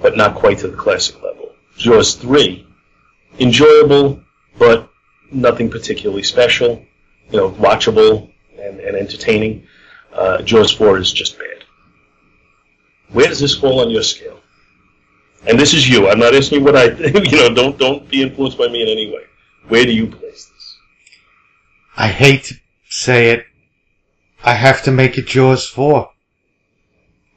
[0.00, 1.52] but not quite to the classic level.
[1.76, 2.66] Jaws 3,
[3.38, 4.20] enjoyable,
[4.58, 4.88] but
[5.32, 6.84] nothing particularly special,
[7.30, 9.66] you know, watchable and, and entertaining.
[10.12, 11.64] Uh, Jaws 4 is just bad.
[13.10, 14.40] Where does this fall on your scale?
[15.46, 16.08] And this is you.
[16.08, 17.14] I'm not asking you what I think.
[17.30, 19.24] You know, don't don't be influenced by me in any way.
[19.68, 20.76] Where do you place this?
[21.96, 22.52] I hate
[22.94, 23.46] say it.
[24.42, 26.10] I have to make it Jaws 4.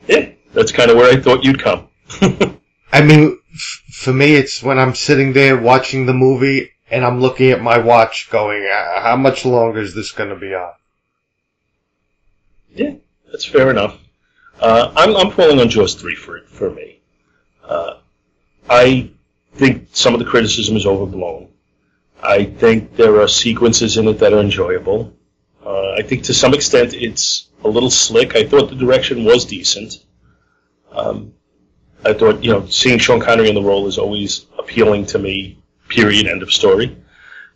[0.07, 1.87] Yeah, that's kind of where I thought you'd come.
[2.91, 3.39] I mean,
[3.91, 7.77] for me, it's when I'm sitting there watching the movie and I'm looking at my
[7.79, 10.71] watch going, "Uh, how much longer is this going to be on?
[12.73, 12.93] Yeah,
[13.29, 13.97] that's fair enough.
[14.59, 17.01] Uh, I'm, I'm falling on Jaws 3 for, for me.
[17.63, 17.97] Uh,
[18.69, 19.09] I
[19.55, 21.49] think some of the criticism is overblown.
[22.21, 25.13] I think there are sequences in it that are enjoyable.
[25.67, 28.37] Uh, I think to some extent it's a little slick.
[28.37, 30.05] I thought the direction was decent.
[30.93, 31.33] Um,
[32.05, 35.61] I thought, you know, seeing Sean Connery in the role is always appealing to me,
[35.89, 36.95] period, end of story.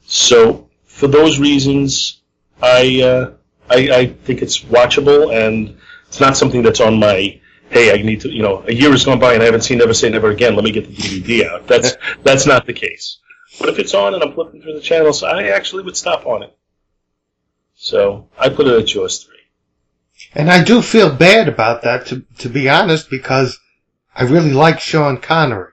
[0.06, 2.22] So, for those reasons,
[2.62, 3.32] I, uh,
[3.70, 5.78] I, I think it's watchable and
[6.10, 7.40] it's not something that's on my,
[7.70, 9.78] hey, I need to, you know, a year has gone by and I haven't seen
[9.78, 11.66] Never Say Never Again, let me get the DVD out.
[11.66, 11.94] That's,
[12.24, 13.20] that's not the case.
[13.58, 16.44] But if it's on and I'm flipping through the channels, I actually would stop on
[16.44, 16.58] it.
[17.84, 19.36] So, I put it at Jaws 3.
[20.36, 23.60] And I do feel bad about that, to, to be honest, because
[24.16, 25.72] I really like Sean Connery.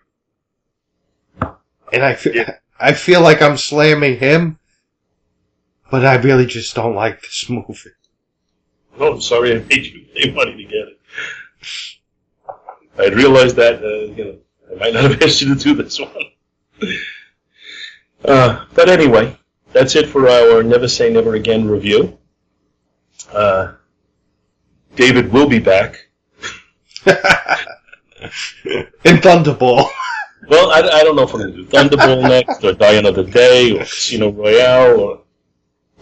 [1.93, 2.55] And I feel, Yeah.
[2.81, 4.59] I feel like I'm slamming him,
[5.91, 7.91] but I really just don't like this movie.
[8.99, 11.01] Oh, I'm sorry I made you pay money to get it.
[12.99, 14.39] I had realized that, uh, you know,
[14.73, 16.91] I might not have asked you to do this one.
[18.25, 19.38] Uh, but anyway,
[19.73, 22.19] that's it for our Never Say Never Again review.
[23.33, 23.75] Uh,
[24.97, 26.09] David will be back.
[27.07, 27.14] In
[29.05, 29.89] Thunderball.
[30.49, 33.25] Well, I, I don't know if I'm going to do Thunderball next, or Die Another
[33.25, 35.23] Day, or Casino Royale, or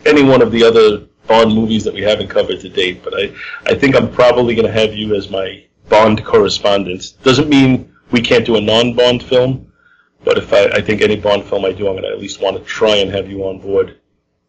[0.05, 3.03] any one of the other Bond movies that we haven't covered to date.
[3.03, 3.35] But I,
[3.67, 7.14] I think I'm probably going to have you as my Bond correspondent.
[7.23, 9.73] Doesn't mean we can't do a non-Bond film,
[10.27, 12.43] but if I, I think any Bond film I do, I'm going to at least
[12.43, 14.01] want to try and have you on board.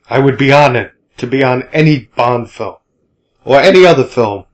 [0.10, 2.78] I would be honored to be on any Bond film.
[3.46, 4.46] Or any other film.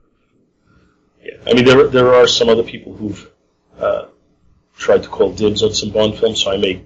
[1.24, 3.32] Yeah, I mean there there are some other people who've
[3.80, 4.08] uh,
[4.78, 6.84] tried to call dibs on some Bond films, so I may,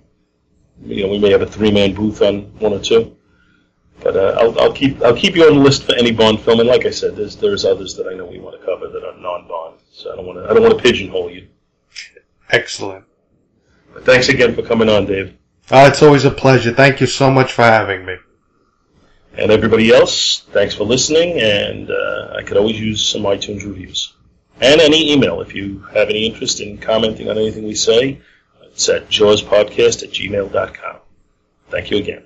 [0.86, 3.18] you know, we may have a three-man booth on one or two.
[4.02, 6.60] But uh, I'll, I'll keep I'll keep you on the list for any Bond film,
[6.60, 9.04] and like I said, there's there's others that I know we want to cover that
[9.04, 11.48] are non-Bond, so I don't want to I don't want to pigeonhole you.
[12.52, 13.04] Excellent.
[14.04, 15.34] Thanks again for coming on, Dave,
[15.70, 16.72] Uh, it's always a pleasure.
[16.74, 18.16] Thank you so much for having me.
[19.40, 20.46] and everybody else.
[20.52, 24.14] Thanks for listening, and uh, I could always use some iTunes reviews
[24.62, 28.20] and any email if you have any interest in commenting on anything we say.
[28.64, 30.96] It's at jawspodcast at gmail.com.
[31.70, 32.24] Thank you again.